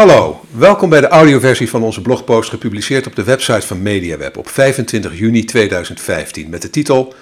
Hallo, 0.00 0.40
welkom 0.50 0.88
bij 0.90 1.00
de 1.00 1.08
audioversie 1.08 1.68
van 1.68 1.82
onze 1.82 2.02
blogpost 2.02 2.50
gepubliceerd 2.50 3.06
op 3.06 3.16
de 3.16 3.24
website 3.24 3.66
van 3.66 3.82
MediaWeb 3.82 4.36
op 4.36 4.48
25 4.48 5.18
juni 5.18 5.44
2015 5.44 6.50
met 6.50 6.62
de 6.62 6.70
titel 6.70 7.14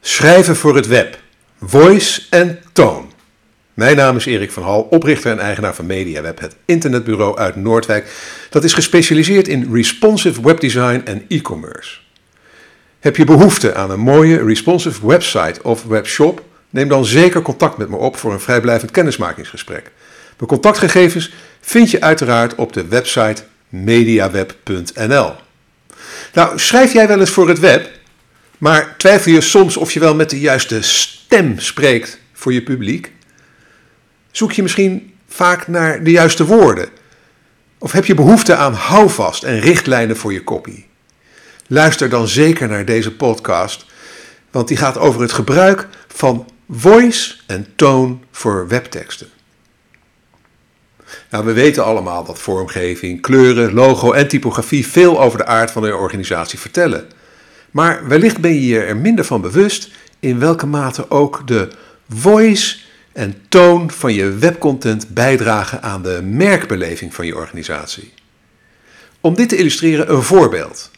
Schrijven 0.00 0.56
voor 0.56 0.76
het 0.76 0.86
web, 0.86 1.18
voice 1.62 2.22
en 2.30 2.58
tone. 2.72 3.06
Mijn 3.74 3.96
naam 3.96 4.16
is 4.16 4.26
Erik 4.26 4.50
van 4.50 4.62
Hal, 4.62 4.80
oprichter 4.80 5.30
en 5.30 5.38
eigenaar 5.38 5.74
van 5.74 5.86
MediaWeb, 5.86 6.40
het 6.40 6.56
internetbureau 6.64 7.38
uit 7.38 7.56
Noordwijk 7.56 8.12
dat 8.50 8.64
is 8.64 8.72
gespecialiseerd 8.72 9.48
in 9.48 9.68
responsive 9.72 10.42
webdesign 10.42 11.00
en 11.04 11.24
e-commerce. 11.28 11.98
Heb 12.98 13.16
je 13.16 13.24
behoefte 13.24 13.74
aan 13.74 13.90
een 13.90 14.00
mooie 14.00 14.44
responsive 14.44 15.06
website 15.06 15.62
of 15.62 15.84
webshop? 15.84 16.42
Neem 16.70 16.88
dan 16.88 17.04
zeker 17.04 17.42
contact 17.42 17.76
met 17.76 17.88
me 17.88 17.96
op 17.96 18.16
voor 18.16 18.32
een 18.32 18.40
vrijblijvend 18.40 18.90
kennismakingsgesprek. 18.90 19.90
Mijn 20.38 20.50
contactgegevens 20.50 21.32
vind 21.68 21.90
je 21.90 22.00
uiteraard 22.00 22.54
op 22.54 22.72
de 22.72 22.86
website 22.86 23.42
mediaweb.nl. 23.68 25.34
Nou, 26.32 26.58
schrijf 26.58 26.92
jij 26.92 27.08
wel 27.08 27.20
eens 27.20 27.30
voor 27.30 27.48
het 27.48 27.58
web, 27.58 27.90
maar 28.58 28.94
twijfel 28.96 29.32
je 29.32 29.40
soms 29.40 29.76
of 29.76 29.92
je 29.92 30.00
wel 30.00 30.14
met 30.14 30.30
de 30.30 30.40
juiste 30.40 30.82
stem 30.82 31.58
spreekt 31.58 32.18
voor 32.32 32.52
je 32.52 32.62
publiek? 32.62 33.12
Zoek 34.30 34.52
je 34.52 34.62
misschien 34.62 35.14
vaak 35.28 35.68
naar 35.68 36.04
de 36.04 36.10
juiste 36.10 36.44
woorden? 36.44 36.88
Of 37.78 37.92
heb 37.92 38.04
je 38.04 38.14
behoefte 38.14 38.54
aan 38.54 38.74
houvast 38.74 39.42
en 39.42 39.60
richtlijnen 39.60 40.16
voor 40.16 40.32
je 40.32 40.44
copy? 40.44 40.84
Luister 41.66 42.08
dan 42.08 42.28
zeker 42.28 42.68
naar 42.68 42.84
deze 42.84 43.16
podcast, 43.16 43.86
want 44.50 44.68
die 44.68 44.76
gaat 44.76 44.98
over 44.98 45.20
het 45.20 45.32
gebruik 45.32 45.88
van 46.08 46.48
voice 46.70 47.34
en 47.46 47.66
tone 47.76 48.16
voor 48.30 48.68
webteksten. 48.68 49.28
Nou, 51.30 51.44
we 51.44 51.52
weten 51.52 51.84
allemaal 51.84 52.24
dat 52.24 52.38
vormgeving, 52.38 53.20
kleuren, 53.20 53.72
logo 53.72 54.12
en 54.12 54.28
typografie 54.28 54.86
veel 54.86 55.20
over 55.20 55.38
de 55.38 55.46
aard 55.46 55.70
van 55.70 55.84
een 55.84 55.94
organisatie 55.94 56.58
vertellen. 56.58 57.06
Maar 57.70 58.08
wellicht 58.08 58.40
ben 58.40 58.54
je 58.54 58.66
je 58.66 58.80
er 58.80 58.96
minder 58.96 59.24
van 59.24 59.40
bewust 59.40 59.90
in 60.20 60.38
welke 60.38 60.66
mate 60.66 61.10
ook 61.10 61.46
de 61.46 61.68
voice 62.08 62.78
en 63.12 63.34
toon 63.48 63.90
van 63.90 64.14
je 64.14 64.30
webcontent 64.30 65.08
bijdragen 65.08 65.82
aan 65.82 66.02
de 66.02 66.20
merkbeleving 66.22 67.14
van 67.14 67.26
je 67.26 67.36
organisatie. 67.36 68.12
Om 69.20 69.34
dit 69.34 69.48
te 69.48 69.56
illustreren 69.56 70.12
een 70.12 70.22
voorbeeld. 70.22 70.90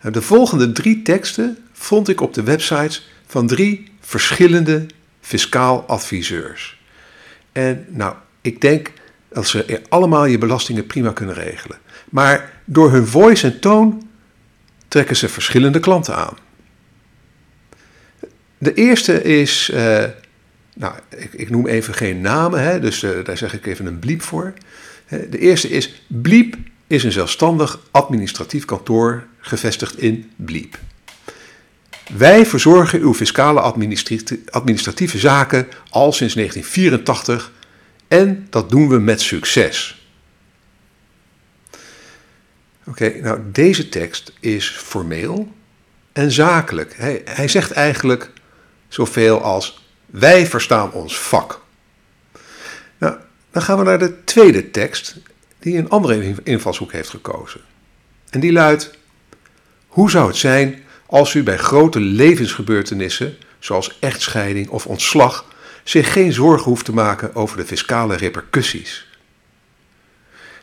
De 0.00 0.22
volgende 0.22 0.72
drie 0.72 1.02
teksten 1.02 1.58
vond 1.72 2.08
ik 2.08 2.20
op 2.20 2.34
de 2.34 2.42
websites 2.42 3.08
van 3.26 3.46
drie 3.46 3.92
verschillende 4.00 4.86
fiscaal 5.20 5.84
adviseurs. 5.86 6.82
En 7.52 7.86
nou, 7.88 8.14
ik 8.40 8.60
denk 8.60 8.92
dat 9.34 9.46
ze 9.46 9.82
allemaal 9.88 10.24
je 10.24 10.38
belastingen 10.38 10.86
prima 10.86 11.12
kunnen 11.12 11.34
regelen. 11.34 11.78
Maar 12.10 12.52
door 12.64 12.90
hun 12.90 13.06
voice 13.06 13.46
en 13.46 13.60
toon 13.60 14.08
trekken 14.88 15.16
ze 15.16 15.28
verschillende 15.28 15.80
klanten 15.80 16.16
aan. 16.16 16.36
De 18.58 18.74
eerste 18.74 19.22
is, 19.22 19.70
uh, 19.74 20.04
nou, 20.74 20.94
ik, 21.08 21.32
ik, 21.32 21.50
noem 21.50 21.66
even 21.66 21.94
geen 21.94 22.20
namen, 22.20 22.62
hè, 22.62 22.80
dus 22.80 23.02
uh, 23.02 23.24
daar 23.24 23.36
zeg 23.36 23.54
ik 23.54 23.66
even 23.66 23.86
een 23.86 23.98
bliep 23.98 24.22
voor. 24.22 24.52
De 25.08 25.38
eerste 25.38 25.68
is, 25.68 26.02
Bliep 26.06 26.56
is 26.86 27.04
een 27.04 27.12
zelfstandig 27.12 27.80
administratief 27.90 28.64
kantoor 28.64 29.26
gevestigd 29.40 29.98
in 29.98 30.30
Bliep. 30.36 30.78
Wij 32.16 32.46
verzorgen 32.46 33.00
uw 33.00 33.14
fiscale 33.14 33.60
administratieve 34.50 35.18
zaken 35.18 35.66
al 35.90 36.12
sinds 36.12 36.34
1984 36.34 37.52
en 38.20 38.46
dat 38.50 38.70
doen 38.70 38.88
we 38.88 38.98
met 38.98 39.20
succes. 39.20 40.06
Oké, 42.86 43.20
nou 43.20 43.40
deze 43.52 43.88
tekst 43.88 44.32
is 44.40 44.68
formeel 44.68 45.52
en 46.12 46.30
zakelijk. 46.30 46.94
Hij, 46.96 47.22
hij 47.24 47.48
zegt 47.48 47.70
eigenlijk 47.70 48.30
zoveel 48.88 49.42
als 49.42 49.86
wij 50.06 50.46
verstaan 50.46 50.92
ons 50.92 51.18
vak. 51.18 51.60
Nou, 52.98 53.16
dan 53.50 53.62
gaan 53.62 53.78
we 53.78 53.84
naar 53.84 53.98
de 53.98 54.24
tweede 54.24 54.70
tekst 54.70 55.16
die 55.58 55.78
een 55.78 55.88
andere 55.88 56.34
invalshoek 56.42 56.92
heeft 56.92 57.08
gekozen. 57.08 57.60
En 58.30 58.40
die 58.40 58.52
luidt: 58.52 58.98
Hoe 59.86 60.10
zou 60.10 60.26
het 60.26 60.36
zijn 60.36 60.82
als 61.06 61.34
u 61.34 61.42
bij 61.42 61.58
grote 61.58 62.00
levensgebeurtenissen, 62.00 63.36
zoals 63.58 63.98
echtscheiding 64.00 64.68
of 64.68 64.86
ontslag, 64.86 65.52
zich 65.84 66.12
geen 66.12 66.32
zorgen 66.32 66.64
hoeft 66.64 66.84
te 66.84 66.92
maken 66.92 67.34
over 67.34 67.56
de 67.56 67.66
fiscale 67.66 68.16
repercussies. 68.16 69.06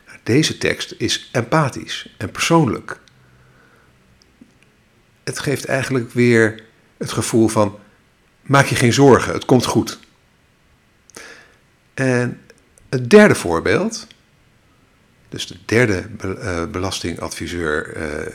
Nou, 0.06 0.18
deze 0.22 0.58
tekst 0.58 0.94
is 0.98 1.28
empathisch 1.32 2.14
en 2.18 2.30
persoonlijk. 2.30 3.00
Het 5.24 5.38
geeft 5.38 5.64
eigenlijk 5.64 6.12
weer 6.12 6.64
het 6.96 7.12
gevoel 7.12 7.48
van: 7.48 7.78
maak 8.42 8.66
je 8.66 8.74
geen 8.74 8.92
zorgen, 8.92 9.32
het 9.32 9.44
komt 9.44 9.66
goed. 9.66 9.98
En 11.94 12.40
het 12.88 13.10
derde 13.10 13.34
voorbeeld, 13.34 14.06
dus 15.28 15.46
de 15.46 15.56
derde 15.64 16.04
eh, 16.18 16.64
belastingadviseur, 16.66 17.96
uh, 17.96 18.34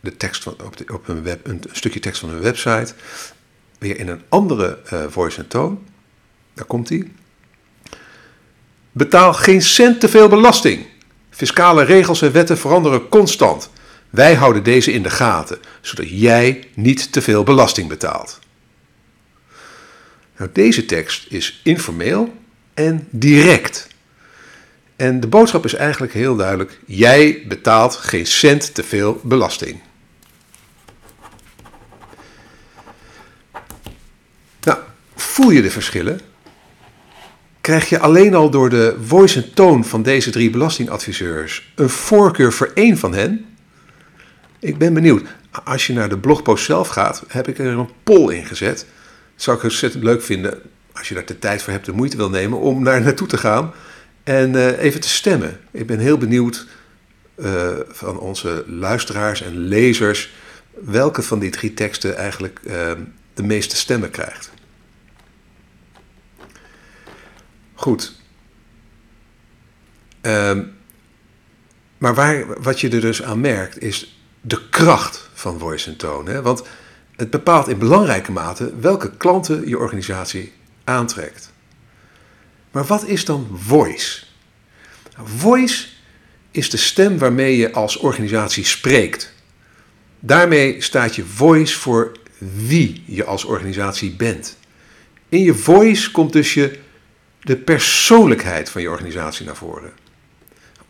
de 0.00 0.16
tekst 0.16 0.42
van, 0.42 0.52
op, 0.52 0.90
op 0.90 1.08
een, 1.08 1.22
web, 1.22 1.46
een, 1.46 1.62
stukje 1.72 2.00
tekst 2.00 2.20
van 2.20 2.30
een 2.30 2.40
website, 2.40 2.94
weer 3.78 3.98
in 3.98 4.08
een 4.08 4.22
andere 4.28 4.78
uh, 4.92 5.04
voice 5.08 5.38
en 5.38 5.48
toon. 5.48 5.86
Daar 6.58 6.66
komt 6.66 6.88
hij. 6.88 7.10
Betaal 8.92 9.34
geen 9.34 9.62
cent 9.62 10.00
te 10.00 10.08
veel 10.08 10.28
belasting. 10.28 10.86
Fiscale 11.30 11.84
regels 11.84 12.22
en 12.22 12.32
wetten 12.32 12.58
veranderen 12.58 13.08
constant. 13.08 13.70
Wij 14.10 14.34
houden 14.34 14.62
deze 14.62 14.92
in 14.92 15.02
de 15.02 15.10
gaten, 15.10 15.58
zodat 15.80 16.08
jij 16.08 16.68
niet 16.74 17.12
te 17.12 17.22
veel 17.22 17.42
belasting 17.42 17.88
betaalt. 17.88 18.38
Nou, 20.36 20.50
deze 20.52 20.84
tekst 20.84 21.26
is 21.28 21.60
informeel 21.64 22.34
en 22.74 23.08
direct. 23.10 23.88
En 24.96 25.20
de 25.20 25.26
boodschap 25.26 25.64
is 25.64 25.74
eigenlijk 25.74 26.12
heel 26.12 26.36
duidelijk: 26.36 26.80
jij 26.86 27.44
betaalt 27.48 27.96
geen 27.96 28.26
cent 28.26 28.74
te 28.74 28.82
veel 28.82 29.20
belasting. 29.22 29.80
Nou, 34.60 34.78
voel 35.14 35.50
je 35.50 35.62
de 35.62 35.70
verschillen? 35.70 36.20
Krijg 37.68 37.88
je 37.88 37.98
alleen 37.98 38.34
al 38.34 38.50
door 38.50 38.70
de 38.70 38.96
voice 39.04 39.42
en 39.42 39.54
toon 39.54 39.84
van 39.84 40.02
deze 40.02 40.30
drie 40.30 40.50
belastingadviseurs 40.50 41.72
een 41.74 41.88
voorkeur 41.88 42.52
voor 42.52 42.70
één 42.74 42.98
van 42.98 43.14
hen? 43.14 43.46
Ik 44.58 44.78
ben 44.78 44.94
benieuwd. 44.94 45.22
Als 45.64 45.86
je 45.86 45.92
naar 45.92 46.08
de 46.08 46.18
blogpost 46.18 46.64
zelf 46.64 46.88
gaat, 46.88 47.24
heb 47.28 47.48
ik 47.48 47.58
er 47.58 47.66
een 47.66 47.88
poll 48.02 48.34
in 48.34 48.46
gezet. 48.46 48.86
Zou 49.36 49.56
ik 49.56 49.62
ontzettend 49.62 50.04
leuk 50.04 50.22
vinden 50.22 50.58
als 50.92 51.08
je 51.08 51.14
daar 51.14 51.26
de 51.26 51.38
tijd 51.38 51.62
voor 51.62 51.72
hebt, 51.72 51.86
de 51.86 51.92
moeite 51.92 52.16
wil 52.16 52.30
nemen 52.30 52.58
om 52.58 52.82
naar 52.82 53.00
naartoe 53.00 53.28
te 53.28 53.38
gaan 53.38 53.72
en 54.24 54.52
uh, 54.54 54.82
even 54.82 55.00
te 55.00 55.08
stemmen. 55.08 55.60
Ik 55.70 55.86
ben 55.86 55.98
heel 55.98 56.18
benieuwd 56.18 56.66
uh, 57.36 57.68
van 57.88 58.18
onze 58.18 58.64
luisteraars 58.66 59.42
en 59.42 59.56
lezers 59.56 60.32
welke 60.84 61.22
van 61.22 61.38
die 61.38 61.50
drie 61.50 61.74
teksten 61.74 62.16
eigenlijk 62.16 62.60
uh, 62.62 62.72
de 63.34 63.42
meeste 63.42 63.76
stemmen 63.76 64.10
krijgt. 64.10 64.50
Goed. 67.78 68.12
Um, 70.22 70.76
maar 71.98 72.14
waar, 72.14 72.62
wat 72.62 72.80
je 72.80 72.88
er 72.88 73.00
dus 73.00 73.22
aan 73.22 73.40
merkt, 73.40 73.82
is 73.82 74.20
de 74.40 74.68
kracht 74.68 75.28
van 75.32 75.58
voice 75.58 75.90
en 75.90 75.96
tone. 75.96 76.42
Want 76.42 76.62
het 77.16 77.30
bepaalt 77.30 77.68
in 77.68 77.78
belangrijke 77.78 78.32
mate 78.32 78.78
welke 78.80 79.16
klanten 79.16 79.68
je 79.68 79.78
organisatie 79.78 80.52
aantrekt. 80.84 81.52
Maar 82.70 82.84
wat 82.84 83.04
is 83.04 83.24
dan 83.24 83.48
voice? 83.54 84.24
Nou, 85.16 85.28
voice 85.28 85.86
is 86.50 86.70
de 86.70 86.76
stem 86.76 87.18
waarmee 87.18 87.56
je 87.56 87.72
als 87.72 87.96
organisatie 87.96 88.64
spreekt. 88.64 89.32
Daarmee 90.20 90.80
staat 90.80 91.16
je 91.16 91.24
voice 91.24 91.78
voor 91.78 92.12
wie 92.38 93.02
je 93.06 93.24
als 93.24 93.44
organisatie 93.44 94.12
bent. 94.12 94.56
In 95.28 95.42
je 95.42 95.54
voice 95.54 96.10
komt 96.10 96.32
dus 96.32 96.54
je 96.54 96.86
de 97.48 97.56
persoonlijkheid 97.56 98.70
van 98.70 98.82
je 98.82 98.90
organisatie 98.90 99.46
naar 99.46 99.56
voren. 99.56 99.92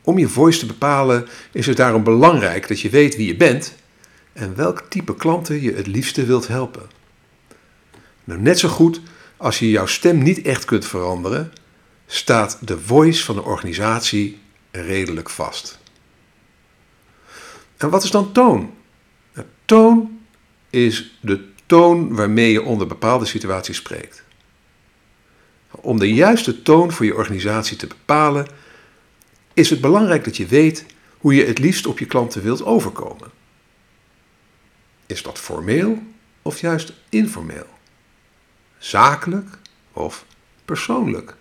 Om 0.02 0.18
je 0.18 0.28
voice 0.28 0.58
te 0.58 0.66
bepalen 0.66 1.28
is 1.52 1.66
het 1.66 1.76
daarom 1.76 2.02
belangrijk 2.04 2.68
dat 2.68 2.80
je 2.80 2.90
weet 2.90 3.16
wie 3.16 3.26
je 3.26 3.36
bent 3.36 3.74
en 4.32 4.56
welk 4.56 4.80
type 4.88 5.14
klanten 5.14 5.62
je 5.62 5.72
het 5.72 5.86
liefste 5.86 6.24
wilt 6.24 6.48
helpen. 6.48 6.90
Nou, 8.24 8.40
net 8.40 8.58
zo 8.58 8.68
goed 8.68 9.00
als 9.36 9.58
je 9.58 9.70
jouw 9.70 9.86
stem 9.86 10.22
niet 10.22 10.42
echt 10.42 10.64
kunt 10.64 10.86
veranderen, 10.86 11.52
staat 12.06 12.58
de 12.60 12.78
voice 12.78 13.24
van 13.24 13.34
de 13.34 13.44
organisatie 13.44 14.40
redelijk 14.70 15.30
vast. 15.30 15.78
En 17.76 17.90
wat 17.90 18.02
is 18.02 18.10
dan 18.10 18.32
toon? 18.32 18.74
Nou, 19.34 19.46
toon 19.64 20.20
is 20.70 21.18
de 21.20 21.48
toon 21.66 22.14
waarmee 22.14 22.52
je 22.52 22.62
onder 22.62 22.86
bepaalde 22.86 23.24
situaties 23.24 23.76
spreekt. 23.76 24.26
Om 25.80 25.98
de 25.98 26.14
juiste 26.14 26.62
toon 26.62 26.92
voor 26.92 27.06
je 27.06 27.14
organisatie 27.14 27.76
te 27.76 27.86
bepalen, 27.86 28.46
is 29.54 29.70
het 29.70 29.80
belangrijk 29.80 30.24
dat 30.24 30.36
je 30.36 30.46
weet 30.46 30.86
hoe 31.18 31.34
je 31.34 31.44
het 31.44 31.58
liefst 31.58 31.86
op 31.86 31.98
je 31.98 32.06
klanten 32.06 32.42
wilt 32.42 32.64
overkomen. 32.64 33.30
Is 35.06 35.22
dat 35.22 35.38
formeel 35.38 36.02
of 36.42 36.60
juist 36.60 36.92
informeel? 37.08 37.66
Zakelijk 38.78 39.58
of 39.92 40.24
persoonlijk? 40.64 41.36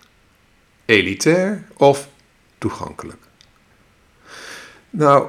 Elitair 0.84 1.66
of 1.76 2.08
toegankelijk? 2.58 3.22
Nou, 4.90 5.28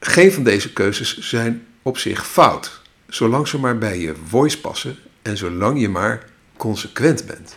geen 0.00 0.32
van 0.32 0.42
deze 0.42 0.72
keuzes 0.72 1.18
zijn 1.18 1.66
op 1.82 1.98
zich 1.98 2.26
fout, 2.26 2.80
zolang 3.08 3.48
ze 3.48 3.58
maar 3.58 3.78
bij 3.78 3.98
je 3.98 4.14
voice 4.26 4.60
passen 4.60 4.96
en 5.22 5.36
zolang 5.36 5.80
je 5.80 5.88
maar 5.88 6.30
consequent 6.56 7.26
bent. 7.26 7.56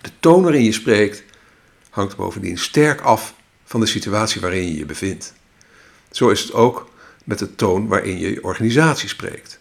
De 0.00 0.10
toon 0.20 0.42
waarin 0.42 0.64
je 0.64 0.72
spreekt 0.72 1.24
hangt 1.90 2.16
bovendien 2.16 2.58
sterk 2.58 3.00
af 3.00 3.34
van 3.64 3.80
de 3.80 3.86
situatie 3.86 4.40
waarin 4.40 4.64
je 4.64 4.78
je 4.78 4.86
bevindt. 4.86 5.34
Zo 6.10 6.28
is 6.28 6.40
het 6.40 6.52
ook 6.52 6.90
met 7.24 7.38
de 7.38 7.54
toon 7.54 7.88
waarin 7.88 8.18
je 8.18 8.30
je 8.30 8.44
organisatie 8.44 9.08
spreekt. 9.08 9.60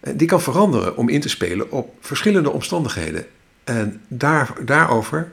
Die 0.00 0.28
kan 0.28 0.40
veranderen 0.40 0.96
om 0.96 1.08
in 1.08 1.20
te 1.20 1.28
spelen 1.28 1.70
op 1.70 1.94
verschillende 2.00 2.50
omstandigheden. 2.50 3.26
En 3.64 4.02
daar, 4.08 4.52
daarover 4.64 5.32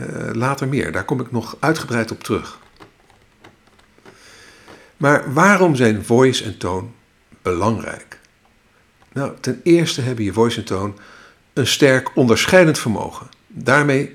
uh, 0.00 0.30
later 0.32 0.68
meer. 0.68 0.92
Daar 0.92 1.04
kom 1.04 1.20
ik 1.20 1.32
nog 1.32 1.56
uitgebreid 1.60 2.10
op 2.10 2.22
terug. 2.22 2.58
Maar 4.96 5.32
waarom 5.32 5.76
zijn 5.76 6.04
voice 6.04 6.44
en 6.44 6.58
toon 6.58 6.94
belangrijk? 7.42 8.18
Nou, 9.12 9.32
ten 9.40 9.60
eerste 9.62 10.00
hebben 10.00 10.24
je 10.24 10.32
voice 10.32 10.58
en 10.58 10.64
toon 10.64 10.98
een 11.52 11.66
sterk 11.66 12.16
onderscheidend 12.16 12.78
vermogen. 12.78 13.28
Daarmee 13.56 14.10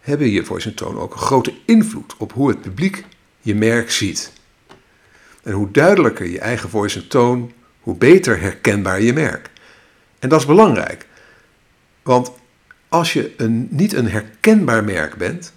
hebben 0.00 0.30
je 0.30 0.44
voice 0.44 0.68
en 0.68 0.74
toon 0.74 0.98
ook 0.98 1.12
een 1.12 1.20
grote 1.20 1.54
invloed 1.64 2.14
op 2.16 2.32
hoe 2.32 2.48
het 2.48 2.60
publiek 2.60 3.04
je 3.40 3.54
merk 3.54 3.90
ziet. 3.90 4.32
En 5.42 5.52
hoe 5.52 5.70
duidelijker 5.70 6.26
je 6.26 6.38
eigen 6.38 6.68
voice 6.68 6.98
en 6.98 7.08
toon, 7.08 7.52
hoe 7.80 7.96
beter 7.96 8.40
herkenbaar 8.40 9.02
je 9.02 9.12
merk. 9.12 9.50
En 10.18 10.28
dat 10.28 10.40
is 10.40 10.46
belangrijk, 10.46 11.06
want 12.02 12.32
als 12.88 13.12
je 13.12 13.32
een, 13.36 13.68
niet 13.70 13.92
een 13.92 14.08
herkenbaar 14.08 14.84
merk 14.84 15.16
bent, 15.16 15.52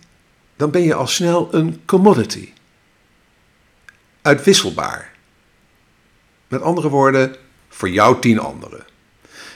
dan 0.56 0.72
ben 0.72 0.82
je 0.82 0.94
al 0.94 1.08
snel 1.08 1.54
een 1.54 1.82
commodity. 1.86 2.50
Uitwisselbaar. 4.22 5.14
Met 6.48 6.62
andere 6.62 6.90
woorden, 6.90 7.36
voor 7.70 7.90
jou 7.90 8.22
tien 8.22 8.40
anderen. 8.40 8.86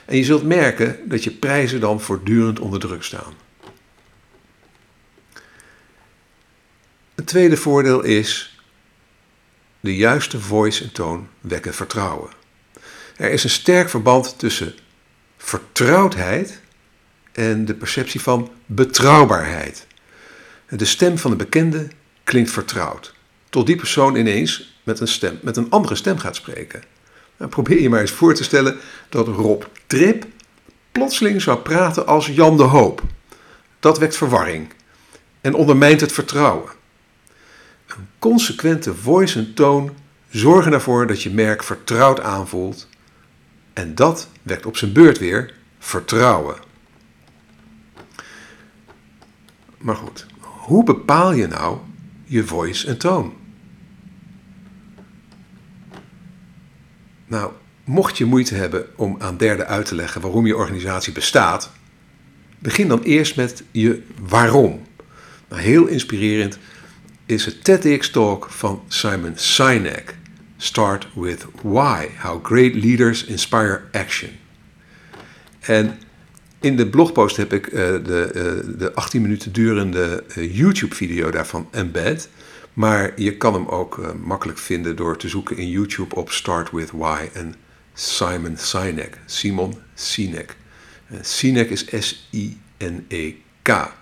En 0.05 0.17
je 0.17 0.23
zult 0.23 0.43
merken 0.43 1.09
dat 1.09 1.23
je 1.23 1.31
prijzen 1.31 1.79
dan 1.79 2.01
voortdurend 2.01 2.59
onder 2.59 2.79
druk 2.79 3.03
staan. 3.03 3.33
Een 7.19 7.25
tweede 7.25 7.57
voordeel 7.57 8.01
is 8.03 8.59
de 9.79 9.95
juiste 9.95 10.39
voice 10.39 10.83
en 10.83 10.91
toon 10.91 11.27
wekken 11.41 11.73
vertrouwen. 11.73 12.29
Er 13.17 13.31
is 13.31 13.43
een 13.43 13.49
sterk 13.49 13.89
verband 13.89 14.39
tussen 14.39 14.73
vertrouwdheid 15.37 16.59
en 17.31 17.65
de 17.65 17.73
perceptie 17.73 18.21
van 18.21 18.51
betrouwbaarheid. 18.65 19.87
De 20.69 20.85
stem 20.85 21.17
van 21.17 21.31
de 21.31 21.37
bekende 21.37 21.87
klinkt 22.23 22.51
vertrouwd, 22.51 23.13
tot 23.49 23.65
die 23.65 23.75
persoon 23.75 24.15
ineens 24.15 24.79
met 24.83 24.99
een, 24.99 25.07
stem, 25.07 25.39
met 25.41 25.57
een 25.57 25.69
andere 25.69 25.95
stem 25.95 26.17
gaat 26.17 26.35
spreken. 26.35 26.83
Nou, 27.37 27.51
probeer 27.51 27.81
je 27.81 27.89
maar 27.89 28.01
eens 28.01 28.11
voor 28.11 28.33
te 28.33 28.43
stellen 28.43 28.77
dat 29.09 29.27
Rob 29.27 29.63
Trip 29.87 30.25
plotseling 30.91 31.41
zou 31.41 31.57
praten 31.57 32.07
als 32.07 32.27
Jan 32.27 32.57
de 32.57 32.63
Hoop. 32.63 33.03
Dat 33.79 33.97
wekt 33.97 34.17
verwarring 34.17 34.73
en 35.41 35.53
ondermijnt 35.53 36.01
het 36.01 36.11
vertrouwen. 36.11 36.77
Consequente 38.19 38.95
voice 38.95 39.39
en 39.39 39.53
toon 39.53 39.91
zorgen 40.29 40.73
ervoor 40.73 41.07
dat 41.07 41.21
je 41.21 41.29
merk 41.29 41.63
vertrouwd 41.63 42.21
aanvoelt. 42.21 42.87
En 43.73 43.95
dat 43.95 44.29
wekt 44.41 44.65
op 44.65 44.77
zijn 44.77 44.93
beurt 44.93 45.17
weer 45.17 45.53
vertrouwen. 45.79 46.55
Maar 49.77 49.95
goed, 49.95 50.25
hoe 50.39 50.83
bepaal 50.83 51.31
je 51.31 51.47
nou 51.47 51.77
je 52.25 52.45
voice 52.45 52.87
en 52.87 52.97
toon? 52.97 53.33
Nou, 57.27 57.51
mocht 57.83 58.17
je 58.17 58.25
moeite 58.25 58.55
hebben 58.55 58.87
om 58.95 59.15
aan 59.19 59.37
derden 59.37 59.67
uit 59.67 59.85
te 59.85 59.95
leggen 59.95 60.21
waarom 60.21 60.45
je 60.45 60.55
organisatie 60.55 61.13
bestaat, 61.13 61.71
begin 62.59 62.87
dan 62.87 63.01
eerst 63.01 63.35
met 63.35 63.63
je 63.71 64.03
waarom. 64.21 64.81
Nou, 65.47 65.61
heel 65.61 65.85
inspirerend 65.85 66.57
is 67.29 67.45
het 67.45 67.63
TEDx-talk 67.63 68.47
van 68.49 68.83
Simon 68.87 69.33
Sinek. 69.35 70.15
Start 70.57 71.07
with 71.13 71.45
why. 71.61 72.07
How 72.17 72.45
great 72.45 72.73
leaders 72.73 73.25
inspire 73.25 73.81
action. 73.91 74.29
En 75.59 75.99
in 76.59 76.75
de 76.75 76.87
blogpost 76.87 77.37
heb 77.37 77.53
ik 77.53 77.67
uh, 77.67 77.73
de, 77.73 78.31
uh, 78.35 78.79
de 78.79 78.93
18 78.93 79.21
minuten 79.21 79.53
durende 79.53 80.23
uh, 80.37 80.57
YouTube-video 80.57 81.31
daarvan 81.31 81.67
embed. 81.71 82.29
Maar 82.73 83.21
je 83.21 83.37
kan 83.37 83.53
hem 83.53 83.67
ook 83.67 84.15
makkelijk 84.23 84.57
vinden 84.57 84.95
door 84.95 85.17
te 85.17 85.27
zoeken 85.27 85.57
in 85.57 85.69
YouTube 85.69 86.15
op 86.15 86.31
Start 86.31 86.71
with 86.71 86.91
Why 86.91 87.29
en 87.33 87.55
Simon 87.93 88.57
Sinek. 88.57 89.17
Simon 89.25 89.77
Sinek. 89.93 90.55
Sinek 91.21 91.69
is 91.69 91.85
S-I-N-E-K. 91.89 93.97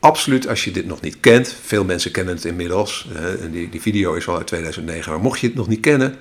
Absoluut, 0.00 0.48
als 0.48 0.64
je 0.64 0.70
dit 0.70 0.86
nog 0.86 1.00
niet 1.00 1.20
kent, 1.20 1.56
veel 1.62 1.84
mensen 1.84 2.10
kennen 2.10 2.34
het 2.34 2.44
inmiddels, 2.44 3.08
die, 3.50 3.68
die 3.68 3.80
video 3.80 4.14
is 4.14 4.28
al 4.28 4.36
uit 4.36 4.46
2009, 4.46 5.12
maar 5.12 5.20
mocht 5.20 5.40
je 5.40 5.46
het 5.46 5.56
nog 5.56 5.68
niet 5.68 5.80
kennen, 5.80 6.18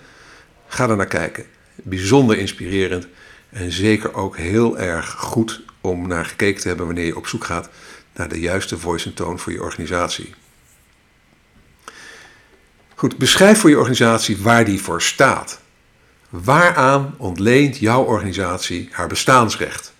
ga 0.67 0.89
er 0.89 0.95
naar 0.95 1.07
kijken. 1.07 1.45
Bijzonder 1.75 2.37
inspirerend 2.37 3.07
en 3.49 3.71
zeker 3.71 4.13
ook 4.13 4.37
heel 4.37 4.77
erg 4.77 5.09
goed 5.09 5.61
om 5.81 6.07
naar 6.07 6.25
gekeken 6.25 6.61
te 6.61 6.67
hebben 6.67 6.85
wanneer 6.85 7.05
je 7.05 7.17
op 7.17 7.27
zoek 7.27 7.43
gaat 7.43 7.69
naar 8.13 8.29
de 8.29 8.39
juiste 8.39 8.77
voice 8.77 9.05
en 9.05 9.13
toon 9.13 9.39
voor 9.39 9.51
je 9.51 9.61
organisatie. 9.61 10.33
Goed, 12.95 13.17
beschrijf 13.17 13.59
voor 13.59 13.69
je 13.69 13.77
organisatie 13.77 14.37
waar 14.37 14.65
die 14.65 14.81
voor 14.81 15.01
staat. 15.01 15.61
Waaraan 16.29 17.15
ontleent 17.17 17.77
jouw 17.77 18.03
organisatie 18.03 18.89
haar 18.91 19.07
bestaansrecht? 19.07 19.93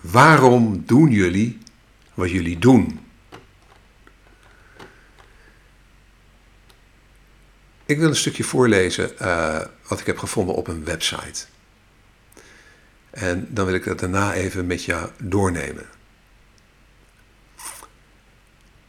Waarom 0.00 0.82
doen 0.86 1.10
jullie 1.10 1.58
wat 2.16 2.30
jullie 2.30 2.58
doen? 2.58 3.00
Ik 7.86 7.98
wil 7.98 8.08
een 8.08 8.16
stukje 8.16 8.44
voorlezen 8.44 9.10
uh, 9.22 9.60
wat 9.88 10.00
ik 10.00 10.06
heb 10.06 10.18
gevonden 10.18 10.54
op 10.54 10.68
een 10.68 10.84
website. 10.84 11.44
En 13.10 13.46
dan 13.50 13.66
wil 13.66 13.74
ik 13.74 13.84
dat 13.84 13.98
daarna 13.98 14.34
even 14.34 14.66
met 14.66 14.84
jou 14.84 15.10
doornemen. 15.22 15.86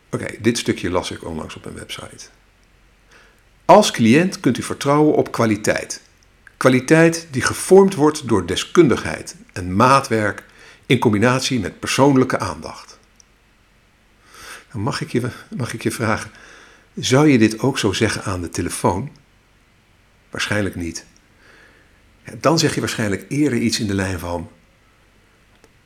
Oké, 0.10 0.26
dit 0.40 0.58
stukje 0.58 0.90
las 0.90 1.12
ik 1.12 1.26
onlangs 1.26 1.56
op 1.56 1.66
een 1.66 1.74
website. 1.74 2.26
Als 3.66 3.92
cliënt 3.92 4.40
kunt 4.40 4.58
u 4.58 4.64
vertrouwen 4.64 5.16
op 5.16 5.32
kwaliteit. 5.32 6.02
Kwaliteit 6.58 7.28
die 7.32 7.42
gevormd 7.42 7.96
wordt 7.96 8.28
door 8.28 8.46
deskundigheid 8.46 9.36
en 9.54 9.76
maatwerk 9.76 10.44
in 10.86 11.00
combinatie 11.00 11.60
met 11.60 11.80
persoonlijke 11.80 12.40
aandacht. 12.40 13.00
Mag 14.80 15.02
ik 15.02 15.12
je, 15.12 15.30
mag 15.58 15.74
ik 15.74 15.84
je 15.84 15.92
vragen, 15.92 16.32
zou 16.96 17.28
je 17.28 17.38
dit 17.38 17.60
ook 17.60 17.78
zo 17.78 17.94
zeggen 17.94 18.24
aan 18.24 18.42
de 18.42 18.50
telefoon? 18.50 19.10
Waarschijnlijk 20.30 20.76
niet. 20.76 21.06
Dan 22.40 22.60
zeg 22.60 22.74
je 22.74 22.80
waarschijnlijk 22.80 23.26
eerder 23.30 23.60
iets 23.60 23.80
in 23.80 23.88
de 23.88 23.94
lijn 23.94 24.20
van. 24.20 24.50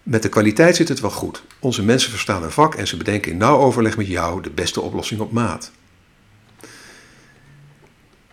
Met 0.03 0.21
de 0.21 0.29
kwaliteit 0.29 0.75
zit 0.75 0.87
het 0.87 0.99
wel 0.99 1.09
goed. 1.09 1.43
Onze 1.59 1.83
mensen 1.83 2.11
verstaan 2.11 2.43
een 2.43 2.51
vak 2.51 2.75
en 2.75 2.87
ze 2.87 2.97
bedenken 2.97 3.31
in 3.31 3.37
nauw 3.37 3.57
overleg 3.57 3.97
met 3.97 4.07
jou 4.07 4.41
de 4.41 4.49
beste 4.49 4.81
oplossing 4.81 5.21
op 5.21 5.31
maat. 5.31 5.71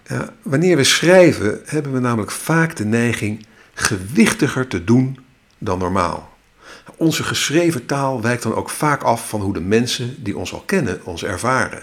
Ja, 0.06 0.34
wanneer 0.42 0.76
we 0.76 0.84
schrijven, 0.84 1.60
hebben 1.64 1.92
we 1.92 1.98
namelijk 1.98 2.30
vaak 2.30 2.76
de 2.76 2.84
neiging 2.84 3.46
gewichtiger 3.74 4.66
te 4.66 4.84
doen 4.84 5.18
dan 5.58 5.78
normaal. 5.78 6.37
Onze 6.98 7.22
geschreven 7.22 7.86
taal 7.86 8.22
wijkt 8.22 8.42
dan 8.42 8.54
ook 8.54 8.70
vaak 8.70 9.02
af 9.02 9.28
van 9.28 9.40
hoe 9.40 9.52
de 9.52 9.60
mensen 9.60 10.22
die 10.22 10.36
ons 10.36 10.52
al 10.52 10.60
kennen 10.60 11.04
ons 11.04 11.24
ervaren. 11.24 11.82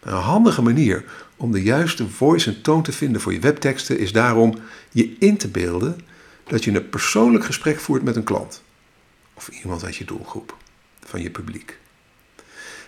Een 0.00 0.12
handige 0.12 0.62
manier 0.62 1.04
om 1.36 1.52
de 1.52 1.62
juiste 1.62 2.08
voice 2.08 2.50
en 2.50 2.62
toon 2.62 2.82
te 2.82 2.92
vinden 2.92 3.20
voor 3.20 3.32
je 3.32 3.40
webteksten 3.40 3.98
is 3.98 4.12
daarom 4.12 4.58
je 4.90 5.16
in 5.18 5.36
te 5.36 5.48
beelden 5.48 6.00
dat 6.46 6.64
je 6.64 6.70
een 6.70 6.88
persoonlijk 6.88 7.44
gesprek 7.44 7.80
voert 7.80 8.02
met 8.02 8.16
een 8.16 8.24
klant. 8.24 8.62
Of 9.34 9.48
iemand 9.48 9.84
uit 9.84 9.96
je 9.96 10.04
doelgroep, 10.04 10.56
van 11.04 11.22
je 11.22 11.30
publiek. 11.30 11.78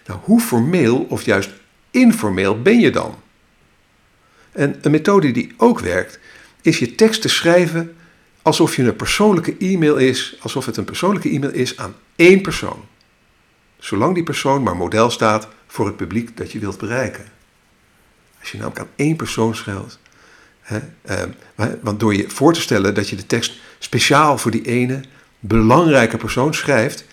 Nou, 0.06 0.20
hoe 0.22 0.40
formeel 0.40 1.06
of 1.08 1.22
juist 1.22 1.50
informeel 1.90 2.62
ben 2.62 2.80
je 2.80 2.90
dan? 2.90 3.14
En 4.52 4.78
een 4.82 4.90
methode 4.90 5.30
die 5.30 5.54
ook 5.56 5.80
werkt, 5.80 6.18
is 6.60 6.78
je 6.78 6.94
tekst 6.94 7.22
te 7.22 7.28
schrijven 7.28 7.96
alsof 8.42 8.76
je 8.76 8.82
een 8.82 8.96
persoonlijke 8.96 9.56
e-mail 9.58 9.96
is, 9.96 10.36
alsof 10.40 10.66
het 10.66 10.76
een 10.76 10.84
persoonlijke 10.84 11.28
e-mail 11.28 11.52
is 11.52 11.76
aan 11.76 11.94
één 12.16 12.40
persoon. 12.40 12.84
zolang 13.78 14.14
die 14.14 14.22
persoon 14.22 14.62
maar 14.62 14.76
model 14.76 15.10
staat 15.10 15.48
voor 15.66 15.86
het 15.86 15.96
publiek 15.96 16.36
dat 16.36 16.52
je 16.52 16.58
wilt 16.58 16.78
bereiken. 16.78 17.24
Als 18.40 18.50
je 18.50 18.56
namelijk 18.58 18.80
aan 18.80 18.92
één 18.96 19.16
persoon 19.16 19.54
schrijft, 19.54 19.98
hè, 20.60 20.78
eh, 21.02 21.22
want 21.80 22.00
door 22.00 22.14
je 22.14 22.30
voor 22.30 22.52
te 22.52 22.60
stellen 22.60 22.94
dat 22.94 23.08
je 23.08 23.16
de 23.16 23.26
tekst 23.26 23.60
speciaal 23.78 24.38
voor 24.38 24.50
die 24.50 24.66
ene 24.66 25.00
belangrijke 25.38 26.16
persoon 26.16 26.54
schrijft, 26.54 27.04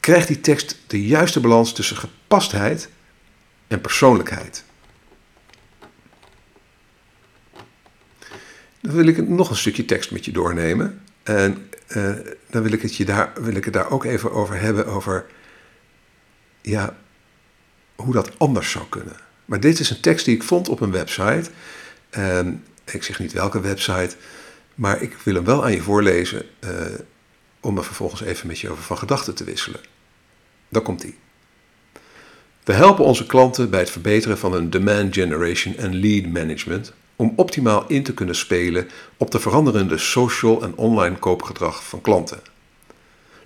krijgt 0.00 0.28
die 0.28 0.40
tekst 0.40 0.78
de 0.86 1.06
juiste 1.06 1.40
balans 1.40 1.72
tussen 1.72 1.96
gepastheid 1.96 2.88
en 3.66 3.80
persoonlijkheid. 3.80 4.64
Dan 8.84 8.94
wil 8.94 9.06
ik 9.06 9.28
nog 9.28 9.50
een 9.50 9.56
stukje 9.56 9.84
tekst 9.84 10.10
met 10.10 10.24
je 10.24 10.32
doornemen. 10.32 11.00
En 11.22 11.68
uh, 11.88 12.12
dan 12.50 12.62
wil 12.62 12.72
ik, 12.72 12.82
het 12.82 12.96
je 12.96 13.04
daar, 13.04 13.32
wil 13.40 13.54
ik 13.54 13.64
het 13.64 13.74
daar 13.74 13.90
ook 13.90 14.04
even 14.04 14.32
over 14.32 14.60
hebben, 14.60 14.86
over 14.86 15.26
ja, 16.60 16.96
hoe 17.94 18.12
dat 18.12 18.38
anders 18.38 18.70
zou 18.70 18.84
kunnen. 18.88 19.16
Maar 19.44 19.60
dit 19.60 19.78
is 19.78 19.90
een 19.90 20.00
tekst 20.00 20.24
die 20.24 20.34
ik 20.34 20.42
vond 20.42 20.68
op 20.68 20.80
een 20.80 20.90
website. 20.90 21.50
En 22.10 22.64
ik 22.84 23.02
zeg 23.02 23.18
niet 23.18 23.32
welke 23.32 23.60
website, 23.60 24.16
maar 24.74 25.02
ik 25.02 25.16
wil 25.24 25.34
hem 25.34 25.44
wel 25.44 25.64
aan 25.64 25.72
je 25.72 25.82
voorlezen 25.82 26.44
uh, 26.64 26.70
om 27.60 27.76
er 27.76 27.84
vervolgens 27.84 28.22
even 28.22 28.46
met 28.46 28.58
je 28.58 28.70
over 28.70 28.82
van 28.82 28.98
gedachten 28.98 29.34
te 29.34 29.44
wisselen. 29.44 29.80
Daar 30.68 30.82
komt 30.82 31.02
hij. 31.02 31.14
We 32.64 32.72
helpen 32.72 33.04
onze 33.04 33.26
klanten 33.26 33.70
bij 33.70 33.80
het 33.80 33.90
verbeteren 33.90 34.38
van 34.38 34.52
hun 34.52 34.70
demand 34.70 35.14
generation 35.14 35.76
en 35.76 35.94
lead 36.00 36.26
management 36.26 36.92
om 37.16 37.32
optimaal 37.36 37.84
in 37.88 38.02
te 38.02 38.14
kunnen 38.14 38.36
spelen 38.36 38.88
op 39.16 39.30
de 39.30 39.40
veranderende 39.40 39.98
social 39.98 40.62
en 40.62 40.76
online 40.76 41.16
koopgedrag 41.16 41.84
van 41.84 42.00
klanten. 42.00 42.40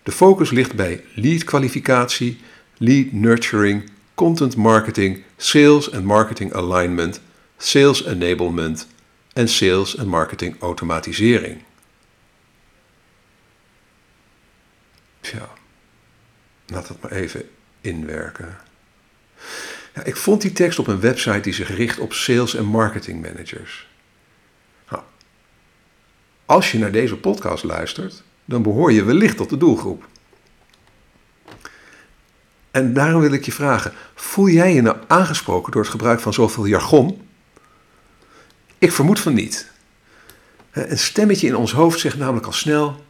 De 0.03 0.13
focus 0.13 0.51
ligt 0.51 0.75
bij 0.75 1.05
lead 1.15 1.45
kwalificatie, 1.45 2.41
lead 2.77 3.13
nurturing, 3.13 3.91
content 4.15 4.57
marketing, 4.57 5.25
sales 5.37 5.91
en 5.91 6.05
marketing 6.05 6.53
alignment, 6.53 7.21
sales 7.57 8.05
enablement 8.05 8.87
en 9.33 9.49
sales 9.49 9.97
en 9.97 10.09
marketing 10.09 10.57
automatisering. 10.61 11.63
Tja, 15.21 15.49
laat 16.67 16.89
dat 16.89 17.01
maar 17.01 17.13
even 17.13 17.49
inwerken. 17.81 18.59
Ik 20.05 20.17
vond 20.17 20.41
die 20.41 20.53
tekst 20.53 20.79
op 20.79 20.87
een 20.87 21.01
website 21.01 21.41
die 21.41 21.53
zich 21.53 21.77
richt 21.77 21.99
op 21.99 22.13
sales 22.13 22.55
en 22.55 22.65
marketing 22.65 23.23
managers. 23.23 23.89
Nou, 24.91 25.03
als 26.47 26.73
je 26.73 26.79
naar 26.79 26.93
deze 26.93 27.17
podcast 27.17 27.65
luistert, 27.65 28.23
dan 28.45 28.63
behoor 28.63 28.93
je 28.93 29.05
wellicht 29.05 29.37
tot 29.37 29.51
de 29.51 29.57
doelgroep. 29.57 30.07
En 32.71 32.93
daarom 32.93 33.21
wil 33.21 33.33
ik 33.33 33.45
je 33.45 33.53
vragen: 33.53 33.93
voel 34.15 34.49
jij 34.49 34.75
je 34.75 34.83
nou 34.83 34.97
aangesproken 35.07 35.73
door 35.73 35.83
het 35.83 35.91
gebruik 35.91 36.21
van 36.21 36.33
zoveel 36.33 36.67
jargon? 36.67 37.29
Ik 38.79 38.93
vermoed 38.93 39.21
van 39.21 39.35
niet. 39.35 39.71
Een 40.71 40.99
stemmetje 40.99 41.47
in 41.47 41.57
ons 41.57 41.73
hoofd 41.73 41.99
zegt 41.99 42.17
namelijk 42.19 42.47
al 42.47 42.53
snel: 42.53 43.05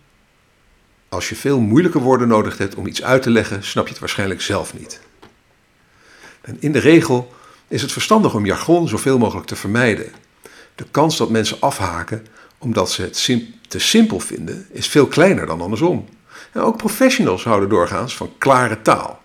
als 1.09 1.28
je 1.28 1.37
veel 1.37 1.61
moeilijke 1.61 1.99
woorden 1.99 2.28
nodig 2.28 2.59
hebt 2.59 2.75
om 2.75 2.87
iets 2.87 3.02
uit 3.02 3.23
te 3.23 3.30
leggen, 3.30 3.62
snap 3.62 3.85
je 3.85 3.90
het 3.90 4.00
waarschijnlijk 4.00 4.40
zelf 4.40 4.78
niet. 4.78 5.00
En 6.48 6.56
in 6.60 6.72
de 6.72 6.78
regel 6.78 7.32
is 7.68 7.82
het 7.82 7.92
verstandig 7.92 8.34
om 8.34 8.46
jargon 8.46 8.88
zoveel 8.88 9.18
mogelijk 9.18 9.46
te 9.46 9.56
vermijden. 9.56 10.12
De 10.74 10.84
kans 10.90 11.16
dat 11.16 11.30
mensen 11.30 11.60
afhaken 11.60 12.26
omdat 12.58 12.90
ze 12.90 13.02
het 13.02 13.40
te 13.68 13.78
simpel 13.78 14.20
vinden, 14.20 14.66
is 14.70 14.86
veel 14.86 15.06
kleiner 15.06 15.46
dan 15.46 15.60
andersom. 15.60 16.08
En 16.52 16.60
ook 16.60 16.76
professionals 16.76 17.44
houden 17.44 17.68
doorgaans 17.68 18.16
van 18.16 18.32
klare 18.38 18.82
taal. 18.82 19.20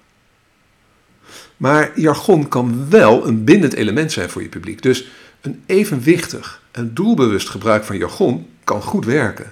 Maar 1.58 1.92
jargon 1.96 2.48
kan 2.48 2.90
wel 2.90 3.28
een 3.28 3.44
bindend 3.44 3.74
element 3.74 4.12
zijn 4.12 4.30
voor 4.30 4.42
je 4.42 4.50
publiek. 4.50 4.82
Dus 4.82 5.08
een 5.42 5.64
evenwichtig 5.66 6.62
en 6.72 6.94
doelbewust 6.94 7.50
gebruik 7.50 7.84
van 7.84 7.98
jargon 7.98 8.50
kan 8.64 8.82
goed 8.82 9.06
werken. 9.06 9.52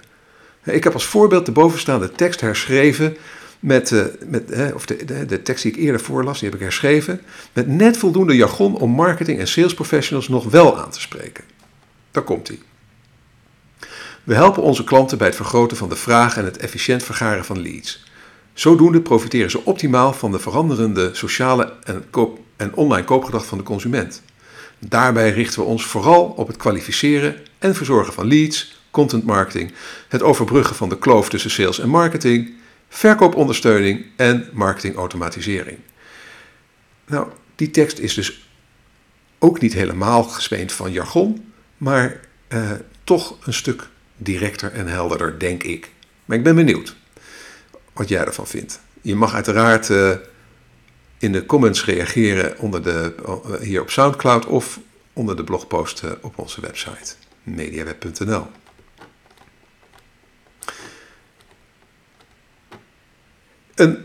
Ik 0.64 0.84
heb 0.84 0.94
als 0.94 1.06
voorbeeld 1.06 1.46
de 1.46 1.52
bovenstaande 1.52 2.12
tekst 2.12 2.42
herschreven 2.42 3.18
met, 3.62 3.94
met 4.26 4.74
of 4.74 4.86
de, 4.86 5.06
de, 5.06 5.26
de, 5.26 5.42
tekst 5.42 5.64
die 5.64 5.72
ik 5.72 5.78
eerder 5.78 6.02
voorlas, 6.02 6.40
die 6.40 6.50
heb 6.50 6.58
ik 6.58 6.64
herschreven, 6.64 7.22
met 7.54 7.68
net 7.68 7.98
voldoende 7.98 8.36
jargon 8.36 8.76
om 8.76 8.92
marketing 8.92 9.40
en 9.40 9.48
sales 9.48 9.74
professionals 9.74 10.28
nog 10.28 10.50
wel 10.50 10.80
aan 10.80 10.92
te 10.92 11.02
spreken. 11.02 11.44
Daar 12.12 12.24
komt 12.24 12.48
hij. 12.48 12.60
We 14.24 14.34
helpen 14.34 14.64
onze 14.64 14.84
klanten 14.84 15.18
bij 15.18 15.28
het 15.28 15.36
vergroten 15.36 15.78
van 15.78 15.90
de 15.90 15.96
vraag 15.96 16.38
en 16.38 16.46
het 16.46 16.58
efficiënt 16.58 17.04
vergaren 17.04 17.46
van 17.46 17.62
leads. 17.62 18.06
Zodoende 18.54 19.02
profiteren 19.02 19.52
ze 19.52 19.66
optimaal 19.66 20.14
van 20.14 20.32
de 20.32 20.40
veranderende 20.40 21.10
sociale 21.14 21.74
en, 21.84 22.04
koop 22.10 22.40
en 22.56 22.76
online 22.76 23.06
koopgedrag 23.06 23.46
van 23.46 23.58
de 23.58 23.64
consument. 23.64 24.22
Daarbij 24.80 25.32
richten 25.32 25.60
we 25.60 25.66
ons 25.66 25.86
vooral 25.86 26.24
op 26.24 26.48
het 26.48 26.58
kwalificeren 26.58 27.36
en 27.60 27.76
verzorgen 27.76 28.14
van 28.14 28.28
leads, 28.28 28.82
content 28.92 29.26
marketing, 29.26 29.74
het 30.08 30.22
overbruggen 30.22 30.76
van 30.76 30.90
de 30.90 30.98
kloof 30.98 31.30
tussen 31.30 31.52
sales 31.52 31.80
en 31.80 31.90
marketing, 31.90 32.52
verkoopondersteuning 32.94 34.06
en 34.16 34.50
marketingautomatisering. 34.54 35.78
Nou, 37.08 37.28
die 37.56 37.72
tekst 37.72 38.00
is 38.00 38.14
dus 38.14 38.50
ook 39.40 39.62
niet 39.62 39.74
helemaal 39.74 40.24
gespeend 40.24 40.72
van 40.72 40.92
jargon, 40.92 41.54
maar 41.78 42.20
eh, 42.48 42.72
toch 43.04 43.38
een 43.46 43.54
stuk 43.54 43.88
directer 44.18 44.72
en 44.72 44.88
helderder, 44.88 45.40
denk 45.40 45.64
ik. 45.64 45.92
Maar 46.26 46.38
ik 46.38 46.44
ben 46.44 46.56
benieuwd 46.56 46.96
wat 47.94 48.10
jij 48.10 48.26
ervan 48.26 48.48
vindt. 48.48 48.80
Je 49.02 49.16
mag 49.16 49.34
uiteraard 49.34 49.90
uh, 49.90 50.12
in 51.18 51.32
de 51.32 51.46
comments 51.46 51.86
reageren 51.86 52.60
onder 52.60 52.84
de, 52.84 53.16
uh, 53.28 53.60
hier 53.60 53.82
op 53.82 53.90
SoundCloud 53.90 54.46
of 54.46 54.80
onder 55.14 55.36
de 55.36 55.44
blogpost 55.44 56.02
uh, 56.04 56.12
op 56.22 56.38
onze 56.38 56.62
website 56.62 57.14
mediaweb.nl. 57.44 58.48
Een 63.82 63.98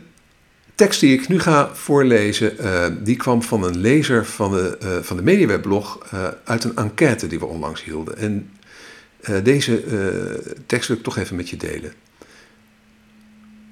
tekst 0.74 1.00
die 1.00 1.18
ik 1.18 1.28
nu 1.28 1.40
ga 1.40 1.74
voorlezen, 1.74 2.56
uh, 2.60 2.86
die 3.00 3.16
kwam 3.16 3.42
van 3.42 3.62
een 3.62 3.78
lezer 3.78 4.26
van 4.26 4.50
de, 4.50 4.78
uh, 4.82 4.96
van 5.02 5.16
de 5.16 5.22
MediaWeb-blog 5.22 6.12
uh, 6.14 6.28
uit 6.44 6.64
een 6.64 6.76
enquête 6.76 7.26
die 7.26 7.38
we 7.38 7.46
onlangs 7.46 7.84
hielden. 7.84 8.16
En 8.18 8.50
deze 9.42 9.82
tekst 10.66 10.88
wil 10.88 10.96
ik 10.96 11.02
toch 11.02 11.16
even 11.16 11.36
met 11.36 11.48
je 11.48 11.56
delen. 11.56 11.92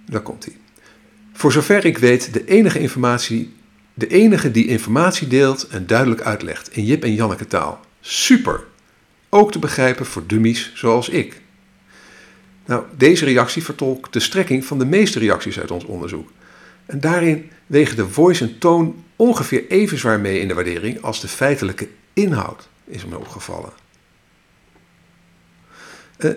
Daar 0.06 0.20
komt 0.20 0.44
hij. 0.44 0.56
Voor 1.32 1.52
zover 1.52 1.84
ik 1.84 1.99
weet, 1.99 2.32
de 2.32 2.44
enige, 2.44 2.78
informatie, 2.78 3.54
de 3.94 4.06
enige 4.06 4.50
die 4.50 4.66
informatie 4.66 5.28
deelt 5.28 5.66
en 5.68 5.87
duidelijk 5.87 6.20
uitlegt 6.20 6.76
in 6.76 6.84
Jip 6.84 7.04
en 7.04 7.14
Janneke 7.14 7.46
taal. 7.46 7.80
Super! 8.00 8.64
Ook 9.28 9.52
te 9.52 9.58
begrijpen 9.58 10.06
voor 10.06 10.26
dummies 10.26 10.73
zoals 10.75 11.08
ik. 11.08 11.42
Nou, 12.66 12.85
deze 12.97 13.25
reactie 13.25 13.64
vertolkt 13.64 14.12
de 14.12 14.21
strekking 14.21 14.64
van 14.64 14.78
de 14.78 14.85
meeste 14.85 15.18
reacties 15.18 15.61
uit 15.61 15.71
ons 15.71 15.85
onderzoek. 15.85 16.30
En 16.87 17.00
daarin 17.00 17.50
wegen 17.66 17.97
de 17.97 18.09
voice 18.09 18.44
en 18.44 18.59
toon 18.59 19.04
ongeveer 19.16 19.66
even 19.68 19.99
zwaar 19.99 20.21
mee 20.21 20.40
in 20.40 20.49
de 20.49 20.54
waardering 20.54 21.02
als 21.02 21.21
de 21.21 21.28
feitelijke 21.28 21.88
inhoud, 22.12 22.68
is 22.85 23.04
me 23.04 23.18
opgevallen. 23.18 23.73
Uh, 26.18 26.30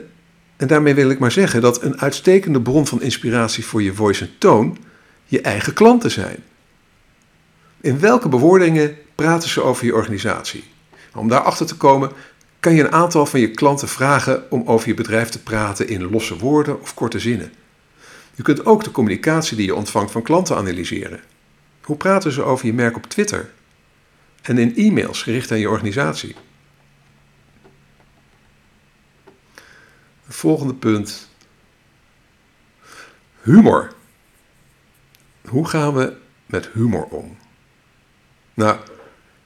en 0.57 0.67
daarmee 0.67 0.96
wil 0.96 1.10
ik 1.10 1.19
maar 1.19 1.31
zeggen 1.31 1.62
dat 1.62 1.84
een 1.84 2.01
uitstekende 2.01 2.62
bron 2.62 2.88
van 2.88 3.01
inspiratie 3.01 3.65
voor 3.65 3.81
je 3.81 3.93
voice 3.93 4.24
en 4.24 4.31
toon 4.38 4.77
je 5.25 5.41
eigen 5.41 5.74
klanten 5.74 6.12
zijn. 6.12 6.43
In 7.81 8.00
welke 8.00 8.29
bewoordingen 8.29 8.98
praten 9.15 9.50
ze 9.50 9.62
over 9.62 9.86
je 9.86 9.93
organisatie? 9.93 10.63
Om 11.15 11.27
daarachter 11.27 11.65
te 11.65 11.77
komen 11.77 12.12
kan 12.59 12.73
je 12.73 12.83
een 12.83 12.91
aantal 12.91 13.25
van 13.25 13.39
je 13.39 13.51
klanten 13.51 13.87
vragen 13.87 14.51
om 14.51 14.67
over 14.67 14.87
je 14.87 14.93
bedrijf 14.93 15.29
te 15.29 15.43
praten 15.43 15.87
in 15.87 16.09
losse 16.09 16.37
woorden 16.37 16.81
of 16.81 16.93
korte 16.93 17.19
zinnen. 17.19 17.53
Je 18.35 18.43
kunt 18.43 18.65
ook 18.65 18.83
de 18.83 18.91
communicatie 18.91 19.57
die 19.57 19.65
je 19.65 19.75
ontvangt 19.75 20.11
van 20.11 20.21
klanten 20.21 20.55
analyseren. 20.55 21.19
Hoe 21.81 21.97
praten 21.97 22.31
ze 22.31 22.43
over 22.43 22.65
je 22.65 22.73
merk 22.73 22.95
op 22.95 23.05
Twitter? 23.05 23.51
En 24.41 24.57
in 24.57 24.75
e-mails 24.75 25.23
gericht 25.23 25.51
aan 25.51 25.59
je 25.59 25.69
organisatie? 25.69 26.35
Volgende 30.27 30.73
punt. 30.73 31.29
Humor. 33.41 33.93
Hoe 35.47 35.67
gaan 35.67 35.93
we 35.93 36.17
met 36.45 36.69
humor 36.73 37.03
om? 37.03 37.37
Nou, 38.53 38.77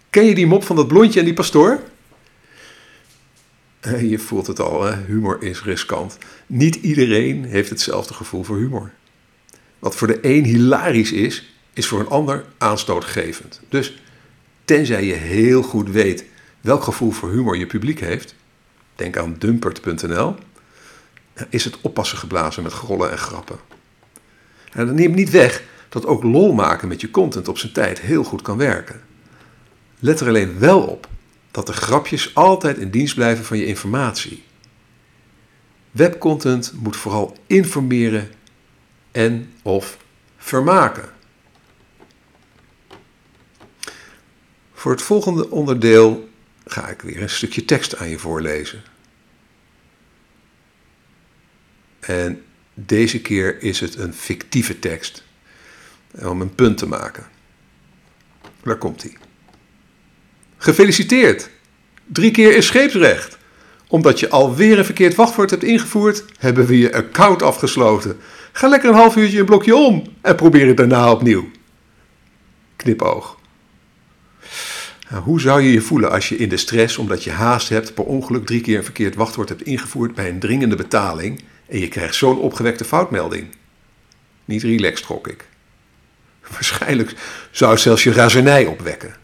ken 0.10 0.26
je 0.26 0.36
die 0.36 0.48
mop 0.48 0.64
van 0.64 0.76
dat 0.76 0.88
blondje 0.88 1.20
en 1.20 1.26
die 1.26 1.34
pastoor? 1.34 1.80
Je 4.12 4.20
voelt 4.20 4.48
het 4.48 4.60
al, 4.60 4.84
hè? 4.84 4.96
humor 5.06 5.44
is 5.44 5.64
riskant. 5.64 6.18
Niet 6.48 6.76
iedereen 6.76 7.44
heeft 7.44 7.70
hetzelfde 7.70 8.14
gevoel 8.14 8.44
voor 8.44 8.58
humor. 8.58 8.92
Wat 9.80 9.96
voor 9.96 10.08
de 10.08 10.20
een 10.22 10.44
hilarisch 10.44 11.12
is, 11.12 11.56
is 11.74 11.88
voor 11.88 12.00
een 12.00 12.08
ander 12.08 12.46
aanstootgevend. 12.58 13.62
Dus 13.70 14.02
tenzij 14.66 15.06
je 15.06 15.14
heel 15.14 15.62
goed 15.62 15.90
weet 15.90 16.26
welk 16.62 16.84
gevoel 16.84 17.12
voor 17.12 17.32
humor 17.32 17.58
je 17.58 17.66
publiek 17.66 18.00
heeft, 18.00 18.36
denk 18.96 19.18
aan 19.18 19.36
dumpert.nl, 19.38 20.36
is 21.50 21.64
het 21.64 21.82
oppassen 21.82 22.18
geblazen 22.18 22.64
met 22.64 22.74
grollen 22.74 23.12
en 23.12 23.18
grappen. 23.18 23.58
En 24.72 24.86
dat 24.86 24.96
neemt 24.96 25.16
niet 25.16 25.30
weg 25.30 25.64
dat 25.90 26.06
ook 26.06 26.24
lol 26.24 26.54
maken 26.54 26.88
met 26.88 27.02
je 27.02 27.12
content 27.12 27.48
op 27.48 27.58
zijn 27.58 27.72
tijd 27.74 28.02
heel 28.02 28.24
goed 28.24 28.42
kan 28.42 28.58
werken. 28.58 29.02
Let 30.00 30.20
er 30.20 30.28
alleen 30.28 30.60
wel 30.60 30.82
op 30.82 31.08
dat 31.52 31.68
de 31.68 31.74
grapjes 31.74 32.36
altijd 32.36 32.78
in 32.78 32.90
dienst 32.90 33.16
blijven 33.16 33.46
van 33.46 33.58
je 33.58 33.66
informatie. 33.66 34.44
Webcontent 35.92 36.74
moet 36.74 36.96
vooral 36.96 37.38
informeren 37.48 38.32
en 39.12 39.54
of 39.62 39.98
vermaken. 40.38 41.10
Voor 44.74 44.92
het 44.92 45.02
volgende 45.02 45.50
onderdeel 45.50 46.30
ga 46.66 46.88
ik 46.88 47.02
weer 47.02 47.22
een 47.22 47.30
stukje 47.30 47.66
tekst 47.66 47.98
aan 47.98 48.10
je 48.10 48.20
voorlezen. 48.20 48.84
En 52.00 52.44
deze 52.74 53.22
keer 53.22 53.62
is 53.62 53.80
het 53.80 53.96
een 53.96 54.14
fictieve 54.14 54.80
tekst 54.80 55.24
om 56.12 56.42
een 56.42 56.56
punt 56.56 56.78
te 56.78 56.88
maken. 56.88 57.28
Daar 58.64 58.78
komt 58.78 59.02
hij. 59.04 59.18
Gefeliciteerd! 60.62 61.50
Drie 62.06 62.32
keer 62.32 62.56
is 62.56 62.66
scheepsrecht. 62.66 63.38
Omdat 63.88 64.20
je 64.20 64.30
alweer 64.30 64.78
een 64.78 64.86
verkeerd 64.86 65.16
wachtwoord 65.16 65.50
hebt 65.50 65.64
ingevoerd, 65.64 66.24
hebben 66.38 66.66
we 66.66 66.78
je 66.78 66.94
account 66.94 67.42
afgesloten. 67.42 68.18
Ga 68.52 68.68
lekker 68.68 68.90
een 68.90 68.96
half 68.96 69.16
uurtje 69.16 69.40
een 69.40 69.46
blokje 69.46 69.76
om 69.76 70.04
en 70.22 70.36
probeer 70.36 70.68
het 70.68 70.78
daarna 70.78 71.12
opnieuw. 71.12 71.50
Knipoog. 72.76 73.38
Nou, 75.10 75.24
hoe 75.24 75.42
zou 75.42 75.62
je 75.62 75.72
je 75.72 75.82
voelen 75.82 76.12
als 76.12 76.30
je 76.30 76.36
in 76.36 76.50
de 76.50 76.58
stress, 76.58 76.98
omdat 76.98 77.24
je 77.24 77.32
haast 77.32 77.70
hebt, 77.70 77.94
per 77.94 78.04
ongeluk 78.04 78.46
drie 78.46 78.62
keer 78.62 78.78
een 78.78 78.84
verkeerd 78.84 79.16
wachtwoord 79.16 79.50
hebt 79.50 79.64
ingevoerd 79.64 80.16
bij 80.16 80.30
een 80.30 80.40
dringende 80.40 80.76
betaling 80.76 81.44
en 81.68 81.80
je 81.80 81.88
krijgt 81.88 82.16
zo'n 82.16 82.40
opgewekte 82.40 82.86
foutmelding? 82.86 83.48
Niet 84.46 84.64
relaxed, 84.64 85.06
gok 85.06 85.28
ik. 85.28 85.48
Waarschijnlijk 86.52 87.14
zou 87.52 87.72
het 87.72 87.82
zelfs 87.82 88.04
je 88.04 88.12
razernij 88.12 88.66
opwekken. 88.66 89.21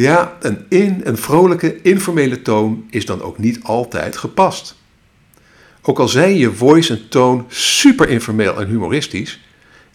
Ja, 0.00 0.36
een 0.40 0.64
in 0.68 1.00
een 1.04 1.16
vrolijke, 1.16 1.82
informele 1.82 2.42
toon 2.42 2.86
is 2.90 3.06
dan 3.06 3.22
ook 3.22 3.38
niet 3.38 3.62
altijd 3.62 4.16
gepast. 4.16 4.76
Ook 5.82 5.98
al 5.98 6.08
zijn 6.08 6.36
je 6.36 6.52
voice 6.52 6.92
en 6.92 7.08
toon 7.08 7.44
super 7.48 8.08
informeel 8.08 8.60
en 8.60 8.68
humoristisch, 8.68 9.40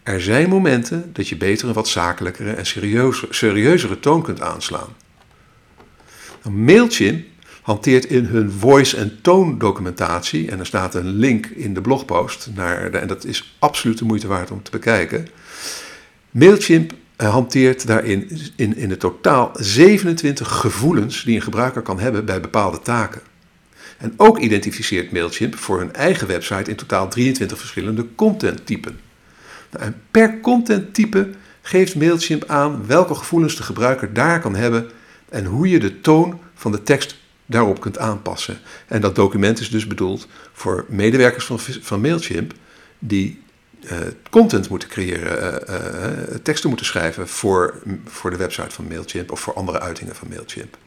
er 0.03 0.21
zijn 0.21 0.49
momenten 0.49 1.09
dat 1.13 1.27
je 1.27 1.37
beter 1.37 1.67
een 1.67 1.73
wat 1.73 1.87
zakelijkere 1.87 2.51
en 2.51 2.65
serieuzere 3.29 3.99
toon 3.99 4.23
kunt 4.23 4.41
aanslaan. 4.41 4.95
Mailchimp 6.49 7.25
hanteert 7.61 8.05
in 8.05 8.25
hun 8.25 8.51
voice- 8.51 8.97
en 8.97 9.19
toondocumentatie, 9.21 10.51
en 10.51 10.59
er 10.59 10.65
staat 10.65 10.95
een 10.95 11.15
link 11.15 11.45
in 11.45 11.73
de 11.73 11.81
blogpost, 11.81 12.49
naar 12.55 12.91
en 12.91 13.07
dat 13.07 13.25
is 13.25 13.55
absoluut 13.59 13.97
de 13.97 14.05
moeite 14.05 14.27
waard 14.27 14.51
om 14.51 14.63
te 14.63 14.71
bekijken. 14.71 15.27
Mailchimp 16.31 16.93
hanteert 17.17 17.87
daarin 17.87 18.39
in, 18.55 18.75
in 18.77 18.89
het 18.89 18.99
totaal 18.99 19.51
27 19.53 20.47
gevoelens 20.47 21.23
die 21.23 21.35
een 21.35 21.41
gebruiker 21.41 21.81
kan 21.81 21.99
hebben 21.99 22.25
bij 22.25 22.41
bepaalde 22.41 22.79
taken. 22.79 23.21
En 23.97 24.13
ook 24.17 24.39
identificeert 24.39 25.11
Mailchimp 25.11 25.57
voor 25.57 25.79
hun 25.79 25.93
eigen 25.93 26.27
website 26.27 26.69
in 26.69 26.75
totaal 26.75 27.09
23 27.09 27.57
verschillende 27.57 28.07
contenttypen. 28.15 28.99
Nou, 29.71 29.85
en 29.85 30.01
per 30.11 30.39
contenttype 30.39 31.29
geeft 31.61 31.95
Mailchimp 31.95 32.43
aan 32.47 32.87
welke 32.87 33.15
gevoelens 33.15 33.55
de 33.55 33.63
gebruiker 33.63 34.13
daar 34.13 34.39
kan 34.39 34.55
hebben 34.55 34.89
en 35.29 35.45
hoe 35.45 35.69
je 35.69 35.79
de 35.79 36.01
toon 36.01 36.39
van 36.53 36.71
de 36.71 36.83
tekst 36.83 37.17
daarop 37.45 37.81
kunt 37.81 37.97
aanpassen. 37.97 38.59
En 38.87 39.01
dat 39.01 39.15
document 39.15 39.59
is 39.59 39.69
dus 39.69 39.87
bedoeld 39.87 40.27
voor 40.53 40.85
medewerkers 40.87 41.45
van, 41.45 41.59
van 41.59 42.01
Mailchimp 42.01 42.53
die 42.99 43.43
content 44.29 44.69
moeten 44.69 44.89
creëren, 44.89 45.61
uh, 45.69 45.75
uh, 45.75 46.35
teksten 46.43 46.69
moeten 46.69 46.87
schrijven 46.87 47.27
voor, 47.27 47.81
voor 48.05 48.29
de 48.29 48.37
website 48.37 48.71
van 48.71 48.87
Mailchimp 48.87 49.31
of 49.31 49.39
voor 49.39 49.53
andere 49.53 49.79
uitingen 49.79 50.15
van 50.15 50.27
Mailchimp. 50.27 50.77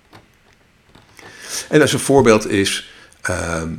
En 1.68 1.80
als 1.80 1.92
een 1.92 1.98
voorbeeld 1.98 2.50
is 2.50 2.92
ehm, 3.20 3.72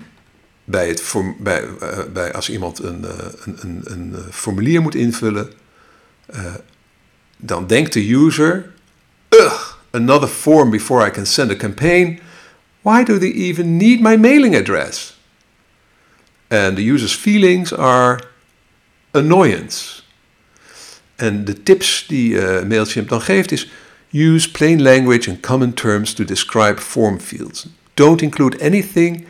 bij 0.63 0.88
het, 0.88 1.13
bij, 1.39 1.67
bij 2.13 2.34
als 2.34 2.50
iemand 2.50 2.84
een, 2.84 3.06
een, 3.43 3.58
een, 3.62 3.82
een, 3.84 4.15
formulier 4.32 4.82
moet 4.82 4.95
invullen, 4.95 5.52
dan 7.38 7.67
denkt 7.67 7.93
de 7.93 8.13
user, 8.13 8.72
ugh, 9.30 9.78
another 9.91 10.28
form 10.28 10.69
before 10.69 11.08
I 11.08 11.12
can 11.12 11.26
send 11.26 11.52
a 11.52 11.56
campaign. 11.56 12.19
Why 12.82 13.04
do 13.04 13.17
they 13.17 13.32
even 13.32 13.78
need 13.78 14.02
my 14.02 14.17
mailing 14.17 14.56
address? 14.56 15.17
And 16.48 16.76
the 16.76 16.84
user's 16.84 17.15
feelings 17.15 17.74
are 17.74 18.19
annoyance. 19.12 20.02
En 21.15 21.45
de 21.45 21.63
tips 21.63 22.06
die 22.08 22.34
uh, 22.34 22.63
Mailchimp 22.63 23.10
dan 23.10 23.22
geeft 23.22 23.52
is: 23.52 23.72
use 24.12 24.52
plain 24.52 24.82
language 24.82 25.30
and 25.30 25.39
common 25.39 25.74
terms 25.74 26.13
to 26.13 26.24
describe 26.24 26.80
form 26.82 27.19
fields. 27.19 27.67
Don't 27.93 28.22
include 28.22 28.62
anything 28.62 29.26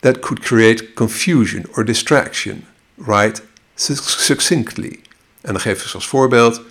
that 0.00 0.20
could 0.20 0.40
create 0.40 0.94
confusion 0.94 1.66
or 1.76 1.84
distraction. 1.84 2.66
Write 2.94 3.42
succinctly. 3.74 5.00
En 5.40 5.52
dan 5.52 5.60
geeft 5.60 5.88
ze 5.88 5.94
als 5.94 6.06
voorbeeld: 6.06 6.62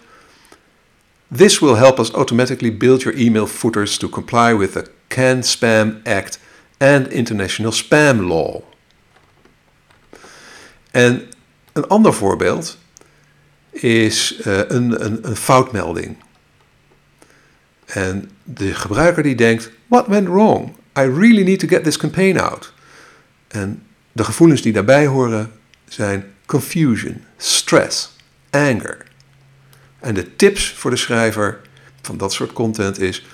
This 1.36 1.60
will 1.60 1.76
help 1.76 2.00
us 2.00 2.12
automatically 2.12 2.78
build 2.78 3.02
your 3.02 3.18
email 3.18 3.48
footers 3.48 3.98
to 3.98 4.10
comply 4.10 4.58
with 4.58 4.72
the 4.72 4.86
CAN 5.08 5.44
Spam 5.44 6.02
Act 6.04 6.40
and 6.78 7.08
International 7.08 7.72
Spam 7.72 8.28
Law. 8.28 8.62
En 10.92 11.33
een 11.74 11.88
ander 11.88 12.14
voorbeeld 12.14 12.78
is 13.70 14.40
uh, 14.46 14.58
een, 14.68 15.06
een, 15.06 15.28
een 15.28 15.36
foutmelding. 15.36 16.16
En 17.86 18.30
de 18.44 18.74
gebruiker 18.74 19.24
die 19.24 19.36
denkt, 19.36 19.72
what 19.88 20.08
went 20.08 20.28
wrong? 20.28 20.72
I 20.98 21.02
really 21.02 21.44
need 21.44 21.60
to 21.60 21.68
get 21.68 21.84
this 21.84 21.98
campaign 21.98 22.38
out. 22.38 22.74
En 23.48 23.84
de 24.12 24.24
gevoelens 24.24 24.62
die 24.62 24.74
daarbij 24.74 25.06
horen 25.06 25.52
zijn 25.88 26.34
confusion, 26.46 27.24
stress, 27.38 28.16
anger. 28.50 28.98
En 30.00 30.14
de 30.14 30.36
tips 30.36 30.74
voor 30.74 30.92
de 30.92 30.98
schrijver 30.98 31.62
van 32.02 32.18
dat 32.18 32.34
soort 32.34 32.54
content 32.54 33.00
is: 33.00 33.26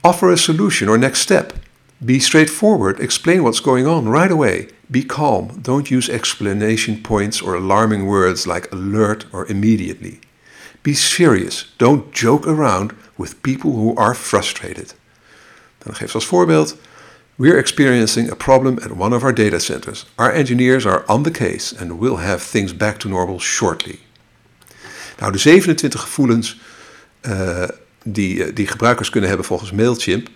offer 0.00 0.30
a 0.30 0.36
solution 0.36 0.88
or 0.88 0.98
next 0.98 1.20
step. 1.22 1.52
Be 1.98 2.18
straightforward, 2.18 2.98
explain 2.98 3.40
what's 3.40 3.60
going 3.60 3.86
on 3.86 4.12
right 4.12 4.30
away. 4.30 4.68
Be 4.86 5.02
calm, 5.02 5.50
don't 5.62 5.88
use 5.88 6.12
explanation 6.12 7.00
points 7.00 7.42
or 7.42 7.54
alarming 7.54 8.06
words 8.06 8.46
like 8.46 8.72
alert 8.72 9.26
or 9.32 9.46
immediately. 9.46 10.18
Be 10.82 10.94
serious, 10.94 11.72
don't 11.78 12.12
joke 12.12 12.46
around 12.46 12.92
with 13.16 13.40
people 13.42 13.72
who 13.72 13.96
are 13.96 14.14
frustrated. 14.14 14.94
Dan 15.78 15.94
geef 15.94 16.14
als 16.14 16.26
voorbeeld: 16.26 16.76
We're 17.34 17.58
experiencing 17.58 18.30
a 18.30 18.34
problem 18.34 18.78
at 18.78 18.96
one 18.96 19.14
of 19.14 19.22
our 19.22 19.34
data 19.34 19.58
centers. 19.58 20.06
Our 20.14 20.32
engineers 20.32 20.86
are 20.86 21.02
on 21.06 21.22
the 21.22 21.30
case 21.30 21.76
and 21.80 21.98
will 21.98 22.16
have 22.16 22.50
things 22.50 22.76
back 22.76 22.98
to 22.98 23.08
normal 23.08 23.38
shortly. 23.38 23.98
Nou, 25.18 25.32
de 25.32 25.38
27 25.38 26.00
gevoelens 26.00 26.60
uh, 27.22 27.62
die, 28.04 28.52
die 28.52 28.66
gebruikers 28.66 29.10
kunnen 29.10 29.28
hebben 29.28 29.46
volgens 29.46 29.72
Mailchimp 29.72 30.28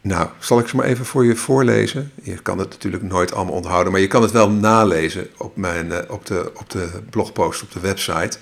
nou, 0.00 0.28
zal 0.38 0.58
ik 0.58 0.68
ze 0.68 0.76
maar 0.76 0.86
even 0.86 1.04
voor 1.04 1.24
je 1.24 1.36
voorlezen. 1.36 2.12
Je 2.22 2.42
kan 2.42 2.58
het 2.58 2.70
natuurlijk 2.70 3.02
nooit 3.02 3.32
allemaal 3.32 3.54
onthouden, 3.54 3.92
maar 3.92 4.00
je 4.00 4.06
kan 4.06 4.22
het 4.22 4.30
wel 4.30 4.50
nalezen 4.50 5.28
op, 5.38 5.56
mijn, 5.56 5.92
eh, 5.92 6.10
op, 6.10 6.26
de, 6.26 6.52
op 6.54 6.70
de 6.70 7.02
blogpost 7.10 7.62
op 7.62 7.72
de 7.72 7.80
website. 7.80 8.38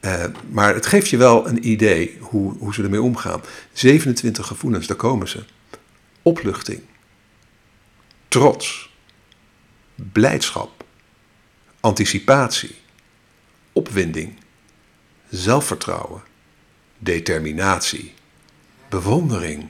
Uh, 0.00 0.24
maar 0.50 0.74
het 0.74 0.86
geeft 0.86 1.08
je 1.08 1.16
wel 1.16 1.48
een 1.48 1.68
idee 1.68 2.18
hoe, 2.20 2.58
hoe 2.58 2.74
ze 2.74 2.82
ermee 2.82 3.02
omgaan. 3.02 3.40
27 3.72 4.46
gevoelens, 4.46 4.86
daar 4.86 4.96
komen 4.96 5.28
ze. 5.28 5.44
Opluchting, 6.22 6.80
trots, 8.28 8.94
blijdschap, 9.94 10.84
anticipatie, 11.80 12.74
opwinding, 13.72 14.38
zelfvertrouwen, 15.28 16.22
determinatie, 16.98 18.14
bewondering 18.88 19.68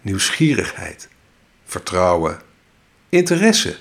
nieuwsgierigheid, 0.00 1.08
vertrouwen, 1.64 2.40
interesse, 3.08 3.76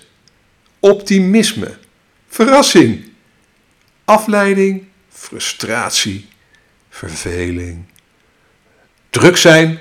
optimisme, 0.80 1.78
verrassing, 2.28 3.12
afleiding, 4.06 4.88
frustratie, 5.10 6.28
verveling, 6.90 7.86
druk 9.10 9.38
zijn, 9.38 9.80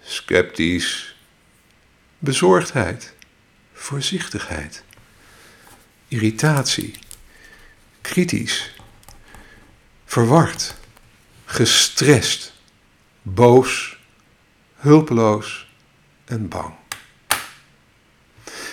sceptisch, 0.00 1.16
bezorgdheid, 2.18 3.14
voorzichtigheid, 3.72 4.82
irritatie, 6.08 6.94
kritisch, 8.00 8.74
verward, 10.04 10.74
gestrest, 11.44 12.52
boos, 13.22 13.91
hulpeloos 14.82 15.72
en 16.24 16.48
bang. 16.48 16.74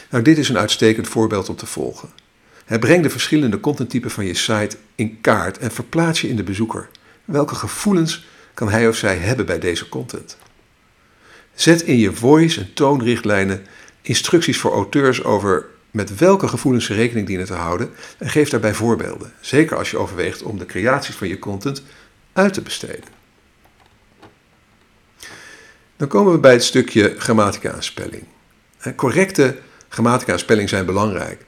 Nou, 0.10 0.24
dit 0.24 0.38
is 0.38 0.50
een 0.50 0.58
uitstekend 0.58 1.08
voorbeeld 1.08 1.50
om 1.50 1.56
te 1.56 1.66
volgen. 1.66 2.10
breng 2.80 3.04
de 3.04 3.10
verschillende 3.10 3.60
contenttypen 3.60 4.12
van 4.12 4.26
je 4.26 4.34
site 4.34 4.78
in 4.96 5.22
kaart 5.22 5.58
en 5.58 5.72
verplaats 5.72 6.22
je 6.22 6.30
in 6.30 6.36
de 6.36 6.44
bezoeker. 6.44 6.90
Welke 7.26 7.56
gevoelens 7.56 8.26
kan 8.54 8.70
hij 8.70 8.88
of 8.88 8.96
zij 8.96 9.18
hebben 9.18 9.46
bij 9.46 9.60
deze 9.60 9.90
content? 9.90 10.38
Zet 11.54 11.82
in 11.82 11.98
je 11.98 12.14
voice 12.14 12.60
en 12.60 12.74
toonrichtlijnen 12.74 13.66
instructies 14.02 14.58
voor 14.58 14.72
auteurs 14.72 15.24
over 15.24 15.66
met 15.92 16.18
welke 16.18 16.48
gevoelens 16.48 16.86
ze 16.86 16.94
rekening 16.94 17.28
dienen 17.28 17.46
te 17.46 17.54
houden 17.54 17.90
en 18.18 18.30
geef 18.30 18.50
daarbij 18.50 18.74
voorbeelden. 18.74 19.34
Zeker 19.42 19.78
als 19.78 19.92
je 19.92 19.98
overweegt 19.98 20.42
om 20.44 20.58
de 20.58 20.66
creaties 20.66 21.16
van 21.16 21.28
je 21.28 21.40
content 21.40 21.84
uit 22.34 22.54
te 22.54 22.62
besteden. 22.62 23.19
Dan 26.00 26.08
komen 26.08 26.34
we 26.34 26.40
bij 26.40 26.52
het 26.52 26.64
stukje 26.64 27.16
grammatica 27.18 27.74
en 27.74 27.84
spelling. 27.84 28.24
Correcte 28.96 29.58
grammatica 29.90 30.32
en 30.32 30.40
spelling 30.40 30.70
zijn 30.70 30.86
belangrijk. 30.86 31.46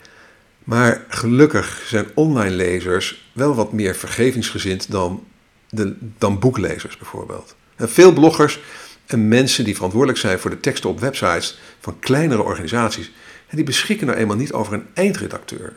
Maar 0.63 1.05
gelukkig 1.07 1.83
zijn 1.87 2.05
online 2.13 2.55
lezers 2.55 3.29
wel 3.33 3.55
wat 3.55 3.71
meer 3.71 3.95
vergevingsgezind 3.95 4.91
dan, 4.91 5.23
de, 5.69 5.95
dan 6.17 6.39
boeklezers 6.39 6.97
bijvoorbeeld. 6.97 7.55
En 7.75 7.89
veel 7.89 8.13
bloggers 8.13 8.59
en 9.05 9.27
mensen 9.27 9.63
die 9.63 9.75
verantwoordelijk 9.75 10.19
zijn 10.19 10.39
voor 10.39 10.49
de 10.49 10.59
teksten 10.59 10.89
op 10.89 10.99
websites 10.99 11.59
van 11.79 11.99
kleinere 11.99 12.43
organisaties, 12.43 13.11
die 13.51 13.63
beschikken 13.63 14.07
nou 14.07 14.19
eenmaal 14.19 14.37
niet 14.37 14.53
over 14.53 14.73
een 14.73 14.87
eindredacteur. 14.93 15.73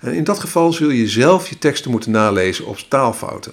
En 0.00 0.12
in 0.12 0.24
dat 0.24 0.40
geval 0.40 0.72
zul 0.72 0.90
je 0.90 1.08
zelf 1.08 1.48
je 1.48 1.58
teksten 1.58 1.90
moeten 1.90 2.10
nalezen 2.10 2.66
op 2.66 2.78
taalfouten. 2.78 3.52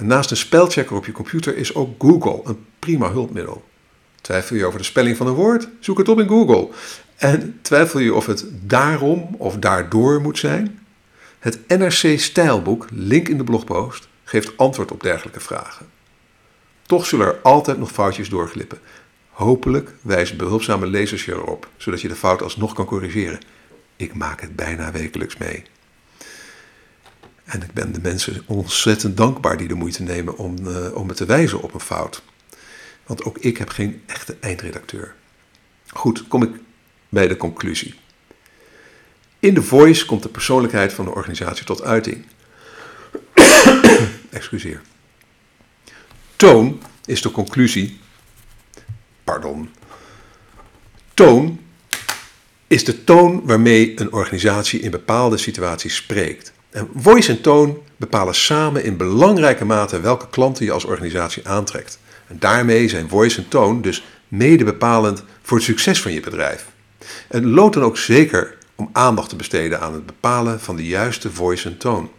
En 0.00 0.06
naast 0.06 0.30
een 0.30 0.36
spelchecker 0.36 0.96
op 0.96 1.06
je 1.06 1.12
computer 1.12 1.56
is 1.56 1.74
ook 1.74 1.94
Google 1.98 2.40
een 2.44 2.66
prima 2.78 3.10
hulpmiddel. 3.10 3.64
Twijfel 4.20 4.56
je 4.56 4.64
over 4.66 4.78
de 4.78 4.84
spelling 4.84 5.16
van 5.16 5.26
een 5.26 5.34
woord? 5.34 5.68
Zoek 5.80 5.98
het 5.98 6.08
op 6.08 6.20
in 6.20 6.28
Google. 6.28 6.68
En 7.16 7.58
twijfel 7.62 8.00
je 8.00 8.14
of 8.14 8.26
het 8.26 8.44
daarom 8.50 9.34
of 9.38 9.56
daardoor 9.56 10.20
moet 10.20 10.38
zijn? 10.38 10.86
Het 11.38 11.68
NRC 11.68 12.18
Stijlboek, 12.18 12.86
link 12.90 13.28
in 13.28 13.36
de 13.36 13.44
blogpost, 13.44 14.08
geeft 14.24 14.56
antwoord 14.56 14.92
op 14.92 15.02
dergelijke 15.02 15.40
vragen. 15.40 15.86
Toch 16.82 17.06
zullen 17.06 17.26
er 17.26 17.38
altijd 17.42 17.78
nog 17.78 17.90
foutjes 17.90 18.28
doorglippen. 18.28 18.78
Hopelijk 19.30 19.94
wijzen 20.02 20.36
behulpzame 20.36 20.86
lezers 20.86 21.24
je 21.24 21.32
erop, 21.32 21.68
zodat 21.76 22.00
je 22.00 22.08
de 22.08 22.16
fout 22.16 22.42
alsnog 22.42 22.74
kan 22.74 22.84
corrigeren. 22.84 23.40
Ik 23.96 24.14
maak 24.14 24.40
het 24.40 24.56
bijna 24.56 24.92
wekelijks 24.92 25.36
mee. 25.36 25.64
En 27.50 27.62
ik 27.62 27.72
ben 27.72 27.92
de 27.92 28.00
mensen 28.00 28.42
ontzettend 28.46 29.16
dankbaar 29.16 29.56
die 29.56 29.68
de 29.68 29.74
moeite 29.74 30.02
nemen 30.02 30.36
om, 30.36 30.66
uh, 30.66 30.94
om 30.94 31.06
me 31.06 31.14
te 31.14 31.24
wijzen 31.24 31.60
op 31.60 31.74
een 31.74 31.80
fout. 31.80 32.22
Want 33.06 33.24
ook 33.24 33.38
ik 33.38 33.56
heb 33.56 33.68
geen 33.68 34.02
echte 34.06 34.36
eindredacteur. 34.40 35.14
Goed, 35.86 36.28
kom 36.28 36.42
ik 36.42 36.50
bij 37.08 37.28
de 37.28 37.36
conclusie. 37.36 37.94
In 39.38 39.54
de 39.54 39.62
voice 39.62 40.06
komt 40.06 40.22
de 40.22 40.28
persoonlijkheid 40.28 40.92
van 40.92 41.04
de 41.04 41.14
organisatie 41.14 41.64
tot 41.64 41.82
uiting. 41.82 42.26
Excuseer. 44.30 44.80
Toon 46.36 46.82
is 47.04 47.22
de 47.22 47.30
conclusie. 47.30 48.00
Pardon. 49.24 49.70
Toon 51.14 51.60
is 52.66 52.84
de 52.84 53.04
toon 53.04 53.46
waarmee 53.46 54.00
een 54.00 54.12
organisatie 54.12 54.80
in 54.80 54.90
bepaalde 54.90 55.36
situaties 55.36 55.96
spreekt. 55.96 56.52
En 56.70 56.88
voice 56.96 57.30
en 57.30 57.40
toon 57.40 57.78
bepalen 57.96 58.34
samen 58.34 58.84
in 58.84 58.96
belangrijke 58.96 59.64
mate 59.64 60.00
welke 60.00 60.28
klanten 60.28 60.64
je 60.64 60.72
als 60.72 60.84
organisatie 60.84 61.48
aantrekt. 61.48 61.98
En 62.26 62.36
daarmee 62.38 62.88
zijn 62.88 63.08
voice 63.08 63.38
en 63.38 63.48
toon 63.48 63.80
dus 63.82 64.04
mede 64.28 64.64
bepalend 64.64 65.24
voor 65.42 65.56
het 65.56 65.66
succes 65.66 66.02
van 66.02 66.12
je 66.12 66.20
bedrijf. 66.20 66.66
En 67.28 67.50
lood 67.50 67.72
dan 67.72 67.82
ook 67.82 67.96
zeker 67.96 68.56
om 68.74 68.88
aandacht 68.92 69.28
te 69.28 69.36
besteden 69.36 69.80
aan 69.80 69.94
het 69.94 70.06
bepalen 70.06 70.60
van 70.60 70.76
de 70.76 70.86
juiste 70.86 71.30
voice 71.30 71.68
en 71.68 71.76
toon. 71.76 72.10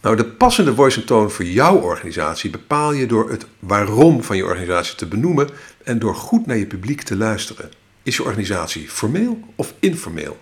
Nou, 0.00 0.16
de 0.16 0.24
passende 0.24 0.74
voice 0.74 1.00
en 1.00 1.06
toon 1.06 1.30
voor 1.30 1.44
jouw 1.44 1.76
organisatie 1.76 2.50
bepaal 2.50 2.92
je 2.92 3.06
door 3.06 3.30
het 3.30 3.46
waarom 3.58 4.22
van 4.22 4.36
je 4.36 4.44
organisatie 4.44 4.96
te 4.96 5.06
benoemen 5.06 5.48
en 5.84 5.98
door 5.98 6.14
goed 6.14 6.46
naar 6.46 6.56
je 6.56 6.66
publiek 6.66 7.02
te 7.02 7.16
luisteren. 7.16 7.70
Is 8.02 8.16
je 8.16 8.24
organisatie 8.24 8.88
formeel 8.88 9.40
of 9.56 9.74
informeel? 9.78 10.38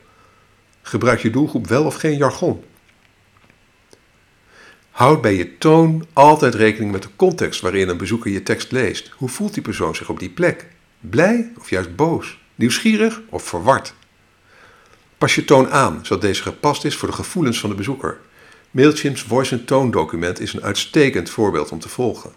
Gebruik 0.87 1.21
je 1.21 1.31
doelgroep 1.31 1.67
wel 1.67 1.85
of 1.85 1.95
geen 1.95 2.17
jargon? 2.17 2.65
Houd 4.91 5.21
bij 5.21 5.35
je 5.35 5.59
toon 5.59 6.07
altijd 6.13 6.55
rekening 6.55 6.93
met 6.93 7.03
de 7.03 7.09
context 7.17 7.61
waarin 7.61 7.89
een 7.89 7.97
bezoeker 7.97 8.31
je 8.31 8.43
tekst 8.43 8.73
leest. 8.73 9.11
Hoe 9.17 9.29
voelt 9.29 9.55
die 9.55 9.63
persoon 9.63 9.95
zich 9.95 10.09
op 10.09 10.19
die 10.19 10.31
plek? 10.31 10.67
Blij 11.01 11.53
of 11.59 11.71
juist 11.71 11.97
boos? 11.97 12.39
Nieuwsgierig 12.55 13.21
of 13.29 13.43
verward? 13.43 13.95
Pas 15.19 15.35
je 15.35 15.45
toon 15.45 15.71
aan, 15.71 15.99
zodat 16.03 16.23
deze 16.23 16.43
gepast 16.43 16.85
is 16.85 16.97
voor 16.97 17.09
de 17.09 17.15
gevoelens 17.15 17.61
van 17.61 17.71
de 17.71 17.77
bezoeker. 17.77 18.21
Mailchimp's 18.71 19.23
voice 19.23 19.55
and 19.55 19.67
tone 19.67 19.91
document 19.91 20.41
is 20.41 20.53
een 20.53 20.63
uitstekend 20.63 21.31
voorbeeld 21.31 21.71
om 21.71 21.79
te 21.79 21.89
volgen. 21.89 22.33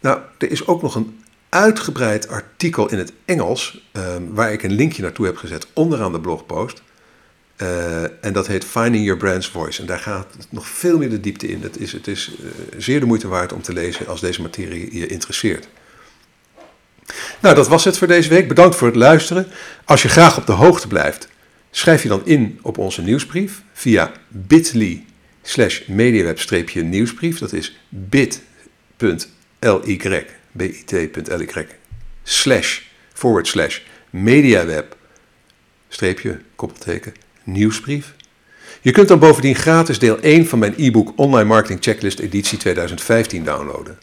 Nou, 0.00 0.20
er 0.38 0.50
is 0.50 0.66
ook 0.66 0.82
nog 0.82 0.94
een 0.94 1.20
uitgebreid 1.48 2.28
artikel 2.28 2.90
in 2.90 2.98
het 2.98 3.12
Engels, 3.24 3.88
ehm, 3.92 4.22
waar 4.28 4.52
ik 4.52 4.62
een 4.62 4.72
linkje 4.72 5.02
naartoe 5.02 5.26
heb 5.26 5.36
gezet 5.36 5.66
onderaan 5.72 6.12
de 6.12 6.20
blogpost. 6.20 6.82
Uh, 7.62 8.02
en 8.02 8.32
dat 8.32 8.46
heet 8.46 8.64
Finding 8.64 9.04
Your 9.04 9.20
Brand's 9.20 9.48
Voice. 9.48 9.80
En 9.80 9.86
daar 9.86 9.98
gaat 9.98 10.34
het 10.36 10.46
nog 10.50 10.68
veel 10.68 10.98
meer 10.98 11.10
de 11.10 11.20
diepte 11.20 11.48
in. 11.48 11.62
Het 11.62 11.80
is, 11.80 11.92
het 11.92 12.06
is 12.06 12.30
uh, 12.40 12.50
zeer 12.78 13.00
de 13.00 13.06
moeite 13.06 13.28
waard 13.28 13.52
om 13.52 13.62
te 13.62 13.72
lezen 13.72 14.06
als 14.06 14.20
deze 14.20 14.42
materie 14.42 14.98
je 14.98 15.06
interesseert. 15.06 15.68
Nou, 17.40 17.54
dat 17.54 17.68
was 17.68 17.84
het 17.84 17.98
voor 17.98 18.06
deze 18.06 18.28
week. 18.28 18.48
Bedankt 18.48 18.76
voor 18.76 18.86
het 18.86 18.96
luisteren. 18.96 19.46
Als 19.84 20.02
je 20.02 20.08
graag 20.08 20.36
op 20.38 20.46
de 20.46 20.52
hoogte 20.52 20.88
blijft, 20.88 21.28
schrijf 21.70 22.02
je 22.02 22.08
dan 22.08 22.26
in 22.26 22.58
op 22.62 22.78
onze 22.78 23.02
nieuwsbrief 23.02 23.62
via 23.72 24.12
bit.ly 24.28 25.04
slash 25.42 25.86
mediaweb-nieuwsbrief. 25.86 27.38
Dat 27.38 27.52
is 27.52 27.78
bit.ly, 27.88 29.18
bit.ly 30.52 31.66
slash 32.22 32.80
forward 33.12 33.46
slash 33.46 33.80
mediaweb 34.10 34.96
streepje, 35.88 36.40
koppelteken, 36.54 37.14
nieuwsbrief. 37.44 38.14
Je 38.80 38.90
kunt 38.90 39.08
dan 39.08 39.18
bovendien 39.18 39.54
gratis 39.54 39.98
deel 39.98 40.20
1 40.20 40.46
van 40.46 40.58
mijn 40.58 40.74
e-book 40.76 41.12
Online 41.16 41.48
Marketing 41.48 41.82
Checklist 41.82 42.18
editie 42.18 42.58
2015 42.58 43.44
downloaden. 43.44 43.98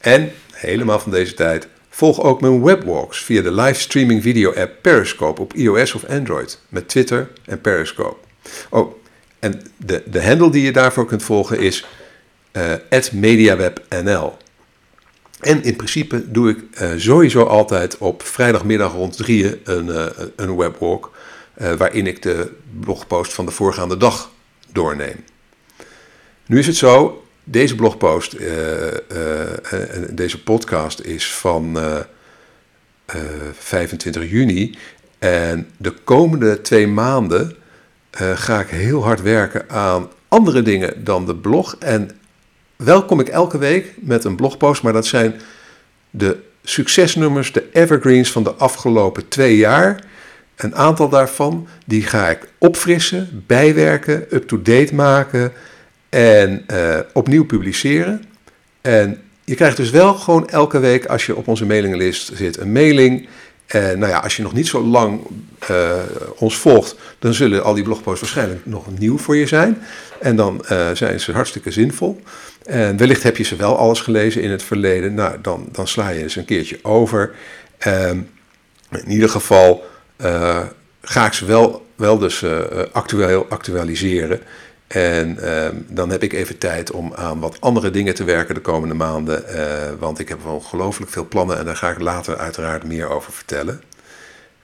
En, 0.00 0.32
helemaal 0.52 0.98
van 0.98 1.10
deze 1.10 1.34
tijd, 1.34 1.68
volg 1.90 2.22
ook 2.22 2.40
mijn 2.40 2.62
webwalks 2.62 3.22
via 3.24 3.42
de 3.42 3.52
livestreaming 3.52 4.22
video 4.22 4.52
app 4.52 4.82
Periscope 4.82 5.40
op 5.40 5.54
iOS 5.54 5.94
of 5.94 6.04
Android 6.04 6.60
met 6.68 6.88
Twitter 6.88 7.30
en 7.44 7.60
Periscope. 7.60 8.16
Oh, 8.70 8.94
en 9.38 9.62
de, 9.76 10.02
de 10.06 10.24
handle 10.24 10.50
die 10.50 10.62
je 10.62 10.72
daarvoor 10.72 11.06
kunt 11.06 11.22
volgen 11.22 11.58
is 11.58 11.86
uh, 12.52 13.02
@mediawebnl. 13.12 14.36
En 15.40 15.62
in 15.62 15.76
principe 15.76 16.30
doe 16.30 16.50
ik 16.50 16.58
uh, 16.82 16.90
sowieso 16.96 17.42
altijd 17.42 17.98
op 17.98 18.22
vrijdagmiddag 18.22 18.92
rond 18.92 19.16
drieën 19.16 19.60
een, 19.64 19.86
uh, 19.86 20.06
een 20.36 20.56
webwalk. 20.56 21.16
Uh, 21.62 21.72
waarin 21.72 22.06
ik 22.06 22.22
de 22.22 22.52
blogpost 22.80 23.32
van 23.32 23.46
de 23.46 23.52
voorgaande 23.52 23.96
dag 23.96 24.30
doorneem. 24.72 25.24
Nu 26.46 26.58
is 26.58 26.66
het 26.66 26.76
zo, 26.76 27.24
deze 27.44 27.74
blogpost, 27.74 28.36
deze 30.10 30.42
podcast 30.44 31.00
is 31.00 31.34
van 31.34 31.78
25 33.52 34.30
juni. 34.30 34.78
En 35.18 35.70
de 35.76 35.90
komende 35.90 36.60
twee 36.60 36.86
maanden 36.86 37.56
ga 38.34 38.60
ik 38.60 38.68
heel 38.68 39.04
hard 39.04 39.22
werken 39.22 39.70
aan 39.70 40.08
andere 40.28 40.62
dingen 40.62 41.04
dan 41.04 41.26
de 41.26 41.34
blog. 41.36 41.76
En 41.78 42.10
wel 42.76 43.04
kom 43.04 43.20
ik 43.20 43.28
elke 43.28 43.58
week 43.58 43.94
met 44.00 44.24
een 44.24 44.36
blogpost, 44.36 44.82
maar 44.82 44.92
dat 44.92 45.06
zijn 45.06 45.40
de 46.10 46.36
succesnummers, 46.62 47.52
de 47.52 47.68
evergreens 47.72 48.32
van 48.32 48.42
de 48.42 48.52
afgelopen 48.52 49.28
twee 49.28 49.56
jaar. 49.56 50.04
Een 50.58 50.74
aantal 50.74 51.08
daarvan, 51.08 51.68
die 51.86 52.02
ga 52.02 52.28
ik 52.28 52.48
opfrissen, 52.58 53.44
bijwerken, 53.46 54.26
up-to-date 54.30 54.94
maken 54.94 55.52
en 56.08 56.64
uh, 56.70 56.98
opnieuw 57.12 57.44
publiceren. 57.44 58.24
En 58.80 59.20
je 59.44 59.54
krijgt 59.54 59.76
dus 59.76 59.90
wel 59.90 60.14
gewoon 60.14 60.48
elke 60.48 60.78
week, 60.78 61.06
als 61.06 61.26
je 61.26 61.36
op 61.36 61.48
onze 61.48 61.66
mailinglist 61.66 62.30
zit, 62.34 62.58
een 62.58 62.72
mailing. 62.72 63.28
En 63.66 63.98
nou 63.98 64.12
ja, 64.12 64.18
als 64.18 64.36
je 64.36 64.42
nog 64.42 64.52
niet 64.52 64.66
zo 64.66 64.82
lang 64.82 65.20
uh, 65.70 65.92
ons 66.36 66.56
volgt, 66.56 66.96
dan 67.18 67.34
zullen 67.34 67.64
al 67.64 67.74
die 67.74 67.84
blogposts 67.84 68.20
waarschijnlijk 68.20 68.66
nog 68.66 68.98
nieuw 68.98 69.18
voor 69.18 69.36
je 69.36 69.46
zijn. 69.46 69.82
En 70.20 70.36
dan 70.36 70.64
uh, 70.72 70.90
zijn 70.92 71.20
ze 71.20 71.32
hartstikke 71.32 71.70
zinvol. 71.70 72.22
En 72.64 72.96
wellicht 72.96 73.22
heb 73.22 73.36
je 73.36 73.44
ze 73.44 73.56
wel 73.56 73.78
alles 73.78 74.00
gelezen 74.00 74.42
in 74.42 74.50
het 74.50 74.62
verleden. 74.62 75.14
Nou, 75.14 75.36
dan, 75.42 75.68
dan 75.72 75.88
sla 75.88 76.08
je 76.08 76.22
eens 76.22 76.36
een 76.36 76.44
keertje 76.44 76.78
over. 76.82 77.30
Um, 77.86 78.28
in 78.90 79.10
ieder 79.10 79.28
geval 79.28 79.84
uh, 80.18 80.60
ga 81.02 81.26
ik 81.26 81.32
ze 81.32 81.44
wel, 81.44 81.86
wel 81.96 82.18
dus 82.18 82.42
uh, 82.42 82.60
actueel, 82.92 83.46
actualiseren. 83.48 84.40
En 84.86 85.38
uh, 85.40 85.68
dan 85.88 86.10
heb 86.10 86.22
ik 86.22 86.32
even 86.32 86.58
tijd 86.58 86.90
om 86.90 87.12
aan 87.14 87.40
wat 87.40 87.60
andere 87.60 87.90
dingen 87.90 88.14
te 88.14 88.24
werken 88.24 88.54
de 88.54 88.60
komende 88.60 88.94
maanden. 88.94 89.44
want 89.98 90.18
ik 90.18 90.28
heb 90.28 90.42
wel 90.44 90.54
ongelooflijk 90.54 91.10
veel 91.10 91.28
plannen 91.28 91.58
en 91.58 91.64
daar 91.64 91.76
ga 91.76 91.90
ik 91.90 92.00
later 92.00 92.36
uiteraard 92.36 92.84
meer 92.84 93.08
over 93.08 93.32
vertellen. 93.32 93.82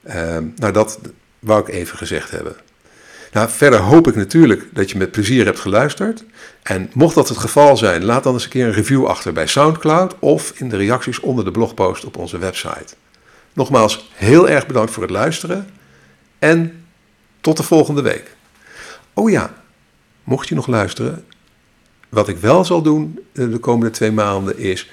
Ehm, 0.03 0.45
nou, 0.57 0.73
dat 0.73 0.99
wou 1.39 1.61
ik 1.61 1.69
even 1.69 1.99
gezegd 1.99 2.31
hebben. 2.31 2.57
Nou, 3.33 3.49
verder 3.49 3.81
hoop 3.81 4.09
ik 4.09 4.15
natuurlijk 4.15 4.69
dat 4.73 4.91
je 4.91 4.99
met 4.99 5.11
plezier 5.11 5.45
hebt 5.45 5.59
geluisterd. 5.59 6.25
En 6.63 6.91
mocht 6.93 7.15
dat 7.15 7.29
het 7.29 7.39
geval 7.39 7.77
zijn, 7.77 8.05
laat 8.05 8.23
dan 8.23 8.33
eens 8.33 8.45
een 8.45 8.51
keer 8.51 8.67
een 8.67 8.73
review 8.73 9.07
achter 9.07 9.33
bij 9.33 9.47
SoundCloud 9.47 10.15
of 10.19 10.53
in 10.57 10.69
de 10.69 10.77
reacties 10.77 11.21
onder 11.21 11.45
de 11.45 11.51
blogpost 11.51 12.05
op 12.05 12.17
onze 12.17 12.39
website. 12.39 12.95
Nogmaals, 13.55 14.11
heel 14.13 14.49
erg 14.49 14.67
bedankt 14.67 14.93
voor 14.93 15.03
het 15.03 15.13
luisteren 15.13 15.69
en 16.39 16.85
tot 17.41 17.57
de 17.57 17.63
volgende 17.63 18.03
week. 18.03 18.37
Oh 19.13 19.31
ja, 19.31 19.55
mocht 20.25 20.49
je 20.49 20.55
nog 20.55 20.67
luisteren, 20.67 21.25
wat 22.09 22.29
ik 22.29 22.37
wel 22.37 22.65
zal 22.65 22.83
doen 22.83 23.19
de 23.33 23.59
komende 23.59 23.91
twee 23.91 24.13
maanden 24.13 24.59
is, 24.59 24.91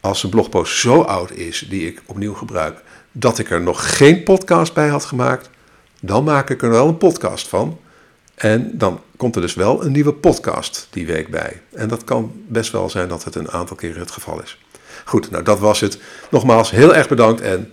als 0.00 0.22
een 0.22 0.30
blogpost 0.30 0.78
zo 0.78 1.00
oud 1.00 1.30
is 1.30 1.66
die 1.68 1.86
ik 1.86 2.02
opnieuw 2.06 2.34
gebruik, 2.34 2.82
dat 3.12 3.38
ik 3.38 3.50
er 3.50 3.60
nog 3.60 3.96
geen 3.96 4.22
podcast 4.22 4.74
bij 4.74 4.88
had 4.88 5.04
gemaakt, 5.04 5.50
dan 6.00 6.24
maak 6.24 6.50
ik 6.50 6.62
er 6.62 6.70
wel 6.70 6.88
een 6.88 6.98
podcast 6.98 7.48
van. 7.48 7.78
En 8.34 8.78
dan 8.78 9.00
komt 9.16 9.34
er 9.36 9.40
dus 9.40 9.54
wel 9.54 9.84
een 9.84 9.92
nieuwe 9.92 10.12
podcast 10.12 10.86
die 10.90 11.06
week 11.06 11.28
bij. 11.28 11.62
En 11.72 11.88
dat 11.88 12.04
kan 12.04 12.32
best 12.48 12.72
wel 12.72 12.90
zijn 12.90 13.08
dat 13.08 13.24
het 13.24 13.34
een 13.34 13.50
aantal 13.50 13.76
keren 13.76 14.00
het 14.00 14.10
geval 14.10 14.42
is. 14.42 14.58
Goed, 15.04 15.30
nou 15.30 15.44
dat 15.44 15.58
was 15.58 15.80
het. 15.80 15.98
Nogmaals 16.30 16.70
heel 16.70 16.94
erg 16.94 17.08
bedankt 17.08 17.40
en 17.40 17.72